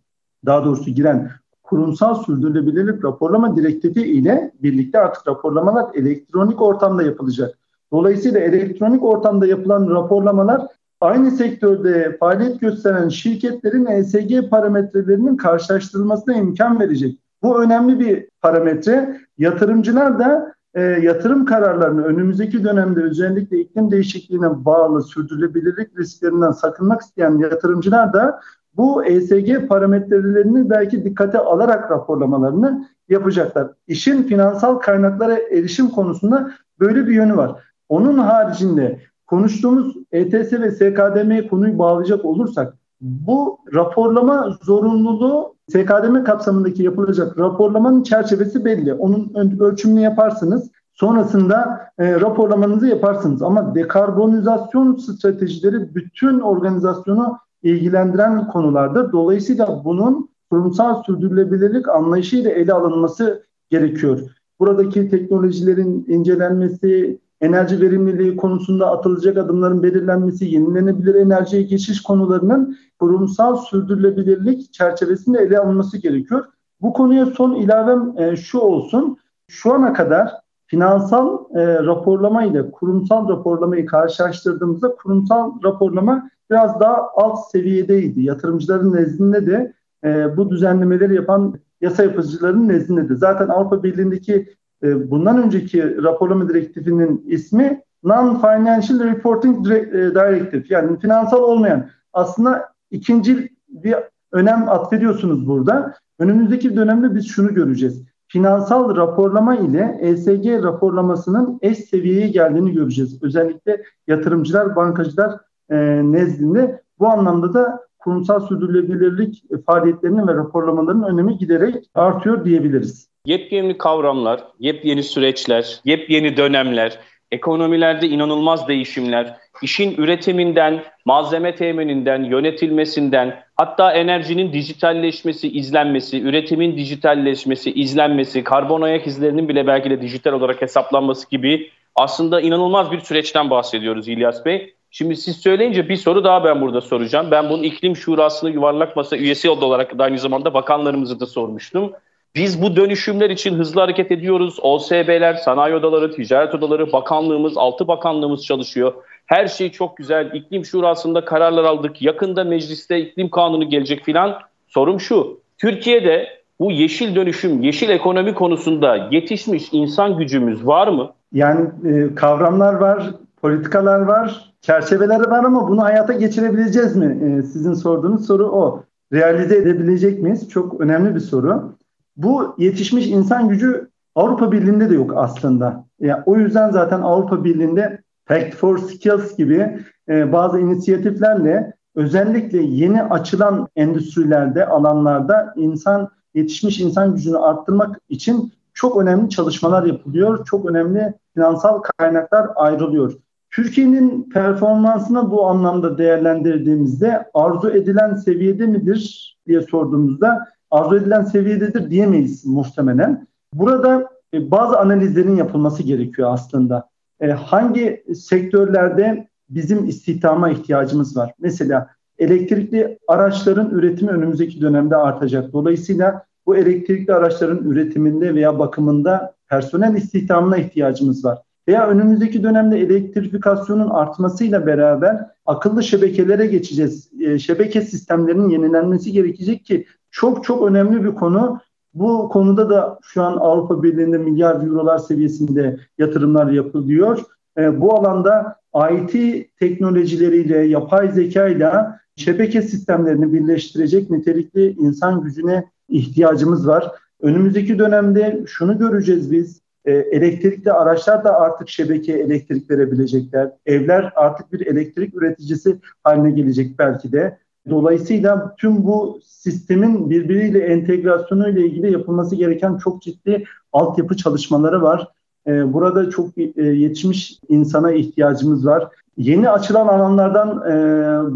[0.47, 1.31] daha doğrusu giren
[1.73, 7.59] kurumsal sürdürülebilirlik raporlama direktifi ile birlikte artık raporlamalar elektronik ortamda yapılacak.
[7.93, 10.67] Dolayısıyla elektronik ortamda yapılan raporlamalar
[11.01, 17.19] aynı sektörde faaliyet gösteren şirketlerin ESG parametrelerinin karşılaştırılmasına imkan verecek.
[17.43, 19.21] Bu önemli bir parametre.
[19.39, 27.39] Yatırımcılar da e, yatırım kararlarını önümüzdeki dönemde özellikle iklim değişikliğine bağlı sürdürülebilirlik risklerinden sakınmak isteyen
[27.39, 28.41] yatırımcılar da
[28.77, 33.69] bu ESG parametrelerini belki dikkate alarak raporlamalarını yapacaklar.
[33.89, 36.51] İşin finansal kaynaklara erişim konusunda
[36.81, 37.63] böyle bir yönü var.
[37.89, 47.39] Onun haricinde konuştuğumuz ETS ve SKDM'ye konuyu bağlayacak olursak bu raporlama zorunluluğu SKDM kapsamındaki yapılacak
[47.39, 48.95] raporlamanın çerçevesi belli.
[48.95, 50.71] Onun ölçümünü yaparsınız.
[50.93, 53.43] Sonrasında e, raporlamanızı yaparsınız.
[53.43, 59.13] Ama dekarbonizasyon stratejileri bütün organizasyonu ilgilendiren konulardır.
[59.13, 64.21] Dolayısıyla bunun kurumsal sürdürülebilirlik anlayışıyla ele alınması gerekiyor.
[64.61, 74.73] Buradaki teknolojilerin incelenmesi, enerji verimliliği konusunda atılacak adımların belirlenmesi, yenilenebilir enerjiye geçiş konularının kurumsal sürdürülebilirlik
[74.73, 76.45] çerçevesinde ele alınması gerekiyor.
[76.81, 79.17] Bu konuya son ilavem e, şu olsun.
[79.49, 80.33] Şu ana kadar
[80.67, 88.23] finansal e, raporlama ile kurumsal raporlamayı karşılaştırdığımızda kurumsal raporlama biraz daha alt seviyedeydi.
[88.23, 89.73] Yatırımcıların nezdinde de
[90.05, 93.17] e, bu düzenlemeleri yapan yasa yapıcıların nezdinde de.
[93.17, 94.49] Zaten Avrupa Birliği'ndeki
[94.83, 103.51] e, bundan önceki raporlama direktifinin ismi Non-Financial Reporting e, Directive yani finansal olmayan aslında ikinci
[103.69, 103.95] bir
[104.33, 105.95] önem atfediyorsunuz burada.
[106.19, 108.05] Önümüzdeki dönemde biz şunu göreceğiz.
[108.29, 113.23] Finansal raporlama ile ESG raporlamasının eş seviyeye geldiğini göreceğiz.
[113.23, 115.41] Özellikle yatırımcılar, bankacılar
[115.73, 115.77] e,
[116.13, 116.83] nezdinde.
[116.99, 123.09] Bu anlamda da kurumsal sürdürülebilirlik faaliyetlerinin ve raporlamalarının önemi giderek artıyor diyebiliriz.
[123.27, 126.99] Yepyeni kavramlar, yepyeni süreçler, yepyeni dönemler,
[127.33, 138.45] ekonomilerde inanılmaz değişimler, işin üretiminden, malzeme temininden, yönetilmesinden, hatta enerjinin dijitalleşmesi, izlenmesi, üretimin dijitalleşmesi, izlenmesi,
[138.45, 144.09] karbon ayak izlerinin bile belki de dijital olarak hesaplanması gibi aslında inanılmaz bir süreçten bahsediyoruz
[144.09, 144.75] İlyas Bey.
[144.95, 147.27] Şimdi siz söyleyince bir soru daha ben burada soracağım.
[147.31, 151.93] Ben bunu iklim şurasını yuvarlak masa üyesi olarak da aynı zamanda bakanlarımızı da sormuştum.
[152.35, 154.59] Biz bu dönüşümler için hızlı hareket ediyoruz.
[154.63, 158.93] OSB'ler, sanayi odaları, ticaret odaları, bakanlığımız, altı bakanlığımız çalışıyor.
[159.27, 160.31] Her şey çok güzel.
[160.35, 162.03] İklim şurasında kararlar aldık.
[162.03, 164.39] Yakında mecliste iklim kanunu gelecek filan.
[164.69, 165.41] Sorum şu.
[165.59, 166.29] Türkiye'de
[166.61, 171.13] bu yeşil dönüşüm, yeşil ekonomi konusunda yetişmiş insan gücümüz var mı?
[171.33, 173.11] Yani e, kavramlar var,
[173.43, 177.19] politikalar var, çerçeveleri var ama bunu hayata geçirebileceğiz mi?
[177.25, 178.85] E, sizin sorduğunuz soru o.
[179.13, 180.49] Realize edebilecek miyiz?
[180.49, 181.73] Çok önemli bir soru.
[182.17, 185.85] Bu yetişmiş insan gücü Avrupa Birliği'nde de yok aslında.
[186.01, 193.03] Yani o yüzden zaten Avrupa Birliği'nde Pact for Skills gibi e, bazı inisiyatiflerle özellikle yeni
[193.03, 200.45] açılan endüstrilerde, alanlarda insan yetişmiş insan gücünü arttırmak için çok önemli çalışmalar yapılıyor.
[200.45, 203.13] Çok önemli finansal kaynaklar ayrılıyor.
[203.53, 212.47] Türkiye'nin performansını bu anlamda değerlendirdiğimizde arzu edilen seviyede midir diye sorduğumuzda arzu edilen seviyededir diyemeyiz
[212.47, 213.27] muhtemelen.
[213.55, 216.89] Burada e, bazı analizlerin yapılması gerekiyor aslında.
[217.21, 221.35] E, hangi sektörlerde bizim istihdama ihtiyacımız var?
[221.39, 225.53] Mesela elektrikli araçların üretimi önümüzdeki dönemde artacak.
[225.53, 231.39] Dolayısıyla bu elektrikli araçların üretiminde veya bakımında personel istihdamına ihtiyacımız var.
[231.69, 237.11] Veya önümüzdeki dönemde elektrifikasyonun artmasıyla beraber akıllı şebekelere geçeceğiz.
[237.21, 241.61] E, şebeke sistemlerinin yenilenmesi gerekecek ki çok çok önemli bir konu.
[241.95, 247.19] Bu konuda da şu an Avrupa Birliği'nde milyar eurolar seviyesinde yatırımlar yapılıyor.
[247.59, 248.57] E, bu alanda
[248.93, 249.13] IT
[249.59, 251.73] teknolojileriyle, yapay zeka ile
[252.17, 256.91] şebeke sistemlerini birleştirecek nitelikli insan gücüne ihtiyacımız var.
[257.21, 259.62] Önümüzdeki dönemde şunu göreceğiz biz.
[259.85, 263.51] E, elektrikli araçlar da artık şebekeye elektrik verebilecekler.
[263.67, 267.39] Evler artık bir elektrik üreticisi haline gelecek belki de.
[267.71, 275.09] Dolayısıyla tüm bu sistemin birbiriyle entegrasyonu ile ilgili yapılması gereken çok ciddi altyapı çalışmaları var.
[275.47, 278.89] E, burada çok e, yetişmiş insana ihtiyacımız var.
[279.17, 280.61] Yeni açılan alanlardan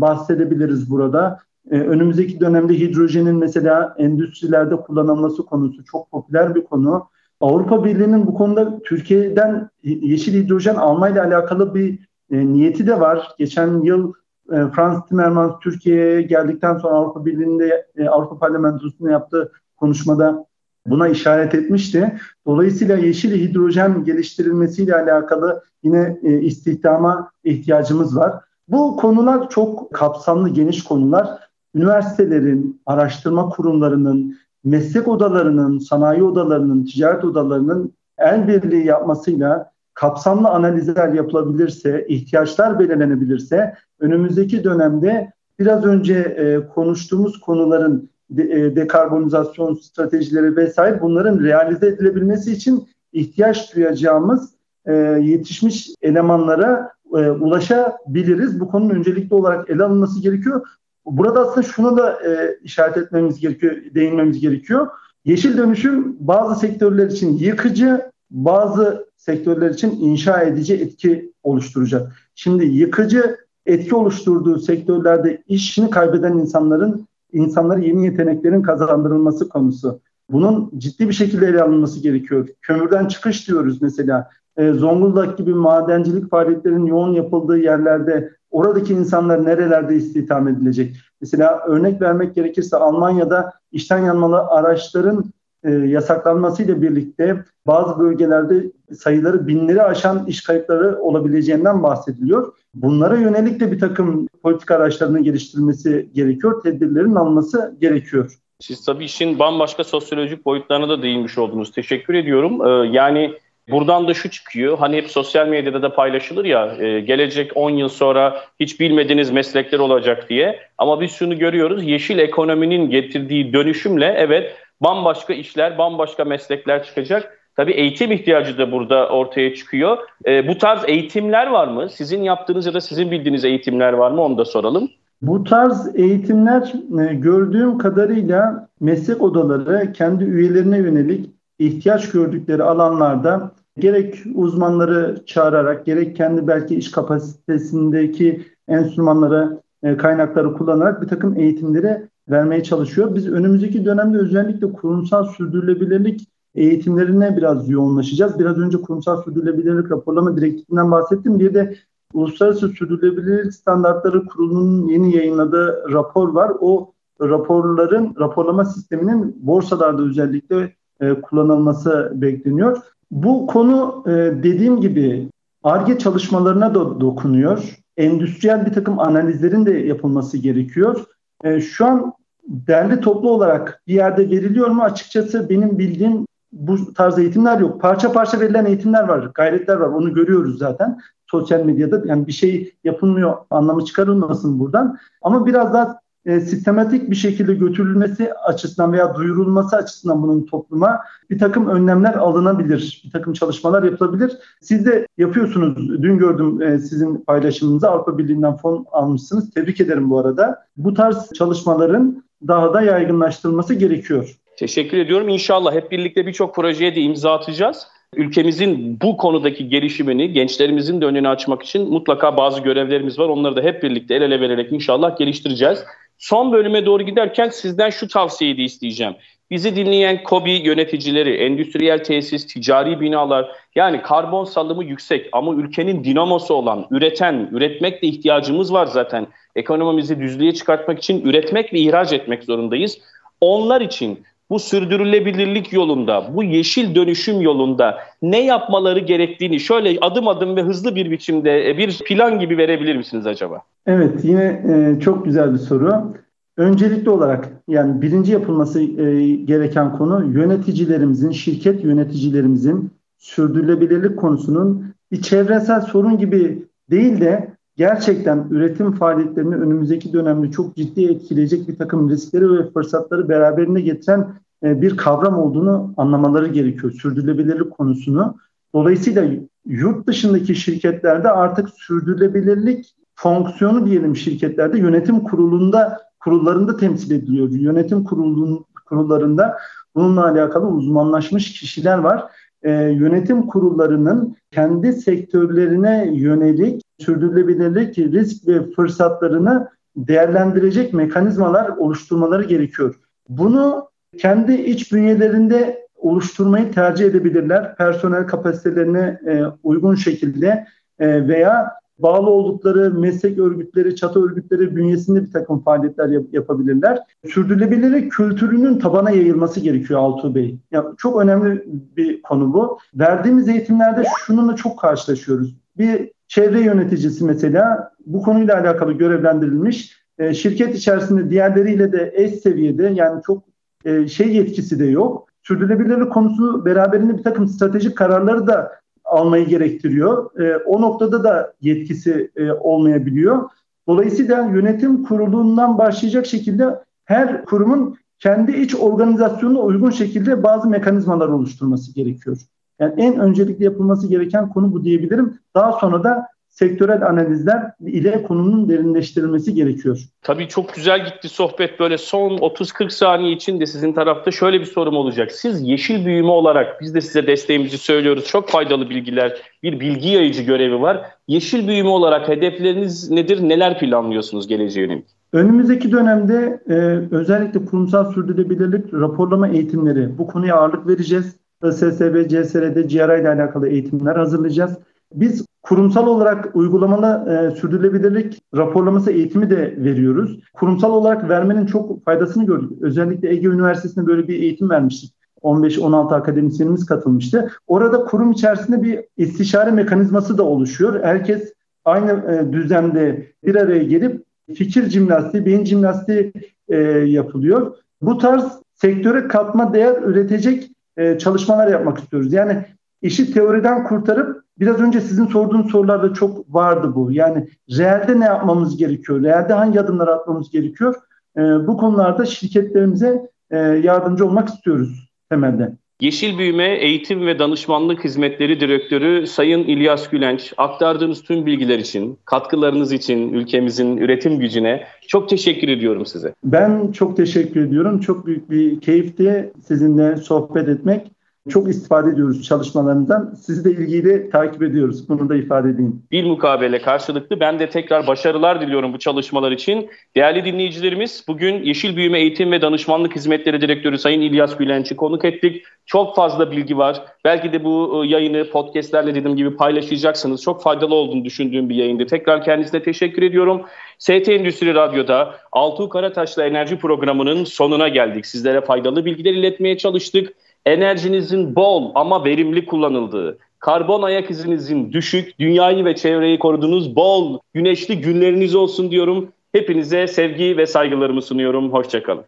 [0.01, 1.39] bahsedebiliriz burada.
[1.71, 7.09] Önümüzdeki dönemde hidrojenin mesela endüstrilerde kullanılması konusu çok popüler bir konu.
[7.41, 11.99] Avrupa Birliği'nin bu konuda Türkiye'den yeşil hidrojen almayla alakalı bir
[12.31, 13.35] e, niyeti de var.
[13.39, 14.13] Geçen yıl
[14.53, 20.47] e, Frans Timmermans Türkiye'ye geldikten sonra Avrupa Birliği'nde e, Avrupa Parlamentosu'nda yaptığı konuşmada
[20.87, 22.19] buna işaret etmişti.
[22.47, 28.35] Dolayısıyla yeşil hidrojen geliştirilmesiyle alakalı yine e, istihdama ihtiyacımız var.
[28.69, 31.29] Bu konular çok kapsamlı, geniş konular.
[31.75, 42.07] Üniversitelerin, araştırma kurumlarının, meslek odalarının, sanayi odalarının, ticaret odalarının el birliği yapmasıyla kapsamlı analizler yapılabilirse,
[42.09, 51.43] ihtiyaçlar belirlenebilirse önümüzdeki dönemde biraz önce e, konuştuğumuz konuların de, e, dekarbonizasyon stratejileri vesaire bunların
[51.43, 54.55] realize edilebilmesi için ihtiyaç duyacağımız
[54.87, 58.61] e, yetişmiş elemanlara e, ulaşabiliriz.
[58.61, 60.67] Bu konunun öncelikli olarak ele alınması gerekiyor.
[61.07, 64.87] Burada aslında şunu da e, işaret etmemiz gerekiyor, değinmemiz gerekiyor.
[65.25, 72.13] Yeşil dönüşüm bazı sektörler için yıkıcı, bazı sektörler için inşa edici etki oluşturacak.
[72.35, 73.37] Şimdi yıkıcı
[73.67, 80.01] etki oluşturduğu sektörlerde işini kaybeden insanların insanlara yeni yeteneklerin kazandırılması konusu.
[80.31, 82.49] Bunun ciddi bir şekilde ele alınması gerekiyor.
[82.63, 84.31] Kömürden çıkış diyoruz mesela.
[84.57, 90.97] E, Zonguldak gibi madencilik faaliyetlerinin yoğun yapıldığı yerlerde oradaki insanlar nerelerde istihdam edilecek?
[91.21, 95.25] Mesela örnek vermek gerekirse Almanya'da işten yanmalı araçların
[95.65, 102.53] e, yasaklanmasıyla birlikte bazı bölgelerde sayıları binleri aşan iş kayıpları olabileceğinden bahsediliyor.
[102.75, 108.39] Bunlara yönelik de bir takım politik araçlarının geliştirilmesi gerekiyor, tedbirlerin alınması gerekiyor.
[108.61, 111.73] Siz tabii işin bambaşka sosyolojik boyutlarına da değinmiş oldunuz.
[111.73, 112.67] Teşekkür ediyorum.
[112.67, 113.35] Ee, yani
[113.71, 114.79] buradan da şu çıkıyor.
[114.79, 119.79] Hani hep sosyal medyada da paylaşılır ya e, gelecek 10 yıl sonra hiç bilmediğiniz meslekler
[119.79, 120.61] olacak diye.
[120.79, 121.85] Ama biz şunu görüyoruz.
[121.85, 127.39] Yeşil ekonominin getirdiği dönüşümle evet bambaşka işler, bambaşka meslekler çıkacak.
[127.57, 129.99] Tabii eğitim ihtiyacı da burada ortaya çıkıyor.
[130.27, 131.89] E, bu tarz eğitimler var mı?
[131.89, 134.23] Sizin yaptığınız ya da sizin bildiğiniz eğitimler var mı?
[134.23, 134.91] Onu da soralım.
[135.23, 144.23] Bu tarz eğitimler e, gördüğüm kadarıyla meslek odaları kendi üyelerine yönelik ihtiyaç gördükleri alanlarda gerek
[144.35, 152.63] uzmanları çağırarak gerek kendi belki iş kapasitesindeki enstrümanları, e, kaynakları kullanarak bir takım eğitimleri vermeye
[152.63, 153.15] çalışıyor.
[153.15, 158.39] Biz önümüzdeki dönemde özellikle kurumsal sürdürülebilirlik eğitimlerine biraz yoğunlaşacağız.
[158.39, 161.39] Biraz önce kurumsal sürdürülebilirlik raporlama direktifinden bahsettim.
[161.39, 161.77] Bir de
[162.15, 166.53] Uluslararası Sürdürülebilirlik Standartları Kurulu'nun yeni yayınladığı rapor var.
[166.61, 172.79] O raporların, raporlama sisteminin borsalarda özellikle e, kullanılması bekleniyor.
[173.11, 175.29] Bu konu e, dediğim gibi
[175.63, 177.77] ARGE çalışmalarına da dokunuyor.
[177.97, 181.05] Endüstriyel bir takım analizlerin de yapılması gerekiyor.
[181.45, 182.13] E, şu an
[182.49, 184.83] derli toplu olarak bir yerde veriliyor mu?
[184.83, 187.81] Açıkçası benim bildiğim bu tarz eğitimler yok.
[187.81, 189.89] Parça parça verilen eğitimler var, gayretler var.
[189.89, 192.03] Onu görüyoruz zaten sosyal medyada.
[192.05, 194.99] Yani bir şey yapılmıyor anlamı çıkarılmasın buradan.
[195.23, 201.01] Ama biraz daha e, sistematik bir şekilde götürülmesi açısından veya duyurulması açısından bunun topluma
[201.31, 204.33] bir takım önlemler alınabilir, bir takım çalışmalar yapılabilir.
[204.61, 206.03] Siz de yapıyorsunuz.
[206.03, 209.51] Dün gördüm e, sizin paylaşımınızı Avrupa Birliği'nden fon almışsınız.
[209.51, 210.67] Tebrik ederim bu arada.
[210.77, 214.37] Bu tarz çalışmaların daha da yaygınlaştırılması gerekiyor.
[214.57, 215.29] Teşekkür ediyorum.
[215.29, 217.87] İnşallah hep birlikte birçok projeye de imza atacağız.
[218.17, 223.29] Ülkemizin bu konudaki gelişimini gençlerimizin de önünü açmak için mutlaka bazı görevlerimiz var.
[223.29, 225.85] Onları da hep birlikte el ele vererek inşallah geliştireceğiz.
[226.19, 229.15] Son bölüme doğru giderken sizden şu tavsiyeyi de isteyeceğim.
[229.51, 236.55] Bizi dinleyen KOBİ yöneticileri, endüstriyel tesis, ticari binalar yani karbon salımı yüksek ama ülkenin dinamosu
[236.55, 239.27] olan, üreten, üretmekle ihtiyacımız var zaten.
[239.57, 242.99] Ekonomimizi düzlüğe çıkartmak için üretmek ve ihraç etmek zorundayız.
[243.41, 250.57] Onlar için bu sürdürülebilirlik yolunda, bu yeşil dönüşüm yolunda ne yapmaları gerektiğini şöyle adım adım
[250.57, 253.63] ve hızlı bir biçimde e, bir plan gibi verebilir misiniz acaba?
[253.87, 256.15] Evet, yine e, çok güzel bir soru.
[256.57, 265.81] Öncelikli olarak yani birinci yapılması e, gereken konu yöneticilerimizin, şirket yöneticilerimizin sürdürülebilirlik konusunun bir çevresel
[265.81, 272.53] sorun gibi değil de gerçekten üretim faaliyetlerini önümüzdeki dönemde çok ciddi etkileyecek bir takım riskleri
[272.53, 274.27] ve fırsatları beraberinde getiren
[274.63, 276.93] e, bir kavram olduğunu anlamaları gerekiyor.
[276.93, 278.37] Sürdürülebilirlik konusunu.
[278.75, 279.25] Dolayısıyla
[279.67, 287.51] yurt dışındaki şirketlerde artık sürdürülebilirlik fonksiyonu diyelim şirketlerde yönetim kurulunda kurullarında temsil ediliyor.
[287.51, 289.57] Yönetim kurulun, kurullarında
[289.95, 292.25] bununla alakalı uzmanlaşmış kişiler var.
[292.67, 302.95] Ee, yönetim kurullarının kendi sektörlerine yönelik sürdürülebilirlik, risk ve fırsatlarını değerlendirecek mekanizmalar oluşturmaları gerekiyor.
[303.29, 303.89] Bunu
[304.19, 307.77] kendi iç bünyelerinde oluşturmayı tercih edebilirler.
[307.77, 310.67] Personel kapasitelerine e, uygun şekilde
[310.99, 316.99] e, veya bağlı oldukları meslek örgütleri, çatı örgütleri bünyesinde bir takım faaliyetler yap- yapabilirler.
[317.29, 320.59] Sürdürülebilirlik kültürünün tabana yayılması gerekiyor Altuğ Bey.
[320.71, 321.65] Ya, çok önemli
[321.97, 322.79] bir konu bu.
[322.95, 325.57] Verdiğimiz eğitimlerde şununla çok karşılaşıyoruz.
[325.79, 329.97] Bir çevre yöneticisi mesela bu konuyla alakalı görevlendirilmiş.
[330.19, 333.43] E, şirket içerisinde diğerleriyle de eş seviyede yani çok
[333.85, 335.29] e, şey yetkisi de yok.
[335.43, 338.73] Sürdürülebilirlik konusu beraberinde bir takım stratejik kararları da
[339.07, 340.41] almayı gerektiriyor.
[340.41, 343.51] E, o noktada da yetkisi e, olmayabiliyor.
[343.89, 351.95] Dolayısıyla yönetim kurulundan başlayacak şekilde her kurumun kendi iç organizasyonuna uygun şekilde bazı mekanizmalar oluşturması
[351.95, 352.39] gerekiyor.
[352.79, 355.39] Yani en öncelikli yapılması gereken konu bu diyebilirim.
[355.55, 356.27] Daha sonra da
[356.59, 359.99] sektörel analizler ile konunun derinleştirilmesi gerekiyor.
[360.23, 364.97] Tabii çok güzel gitti sohbet böyle son 30-40 saniye içinde sizin tarafta şöyle bir sorum
[364.97, 365.33] olacak.
[365.33, 368.25] Siz yeşil büyüme olarak biz de size desteğimizi söylüyoruz.
[368.27, 371.01] Çok faydalı bilgiler, bir bilgi yayıcı görevi var.
[371.29, 373.49] Yeşil büyüme olarak hedefleriniz nedir?
[373.49, 375.07] Neler planlıyorsunuz geleceğe yönelik?
[375.33, 376.75] Önümüzdeki dönemde e,
[377.17, 381.37] özellikle kurumsal sürdürülebilirlik raporlama eğitimleri bu konuya ağırlık vereceğiz.
[381.73, 384.79] SSB, CSR'de GRI ile alakalı eğitimler hazırlayacağız.
[385.15, 390.41] Biz kurumsal olarak uygulamalı e, sürdürülebilirlik raporlaması eğitimi de veriyoruz.
[390.53, 392.71] Kurumsal olarak vermenin çok faydasını gördük.
[392.81, 395.15] Özellikle Ege Üniversitesi'nde böyle bir eğitim vermiştik.
[395.43, 397.51] 15-16 akademisyenimiz katılmıştı.
[397.67, 401.05] Orada kurum içerisinde bir istişare mekanizması da oluşuyor.
[401.05, 401.53] Herkes
[401.85, 406.33] aynı e, düzende bir araya gelip fikir jimnastiği, beyin jimnastiği
[406.69, 407.77] e, yapılıyor.
[408.03, 408.45] Bu tarz
[408.75, 412.33] sektöre katma değer üretecek e, çalışmalar yapmak istiyoruz.
[412.33, 412.65] Yani
[413.03, 417.13] işi teoriden kurtarıp biraz önce sizin sorduğunuz sorularda çok vardı bu.
[417.13, 417.49] Yani
[417.79, 419.23] reelde ne yapmamız gerekiyor?
[419.23, 420.95] Reelde hangi adımları atmamız gerekiyor?
[421.37, 425.73] E, bu konularda şirketlerimize e, yardımcı olmak istiyoruz temelde.
[426.01, 432.93] Yeşil Büyüme Eğitim ve Danışmanlık Hizmetleri Direktörü Sayın İlyas Gülenç aktardığınız tüm bilgiler için, katkılarınız
[432.93, 436.35] için ülkemizin üretim gücüne çok teşekkür ediyorum size.
[436.45, 438.01] Ben çok teşekkür ediyorum.
[438.01, 441.16] Çok büyük bir keyifti sizinle sohbet etmek.
[441.49, 443.35] Çok istifade ediyoruz çalışmalarınızdan.
[443.41, 445.09] Sizi de ilgiyle takip ediyoruz.
[445.09, 446.03] Bunu da ifade edeyim.
[446.11, 447.41] Bir mukabele karşılıklı.
[447.41, 449.91] Ben de tekrar başarılar diliyorum bu çalışmalar için.
[450.17, 455.63] Değerli dinleyicilerimiz bugün Yeşil Büyüme Eğitim ve Danışmanlık Hizmetleri Direktörü Sayın İlyas Gülenç'i konuk ettik.
[455.87, 457.03] Çok fazla bilgi var.
[457.25, 460.43] Belki de bu ıı, yayını podcastlerle dediğim gibi paylaşacaksınız.
[460.43, 462.07] Çok faydalı olduğunu düşündüğüm bir yayındı.
[462.07, 463.63] Tekrar kendisine teşekkür ediyorum.
[463.99, 468.27] ST Endüstri Radyo'da Altuğ Karataş'la enerji programının sonuna geldik.
[468.27, 470.33] Sizlere faydalı bilgiler iletmeye çalıştık
[470.67, 478.01] enerjinizin bol ama verimli kullanıldığı, karbon ayak izinizin düşük, dünyayı ve çevreyi koruduğunuz bol güneşli
[478.01, 479.33] günleriniz olsun diyorum.
[479.53, 481.73] Hepinize sevgi ve saygılarımı sunuyorum.
[481.73, 482.25] Hoşçakalın.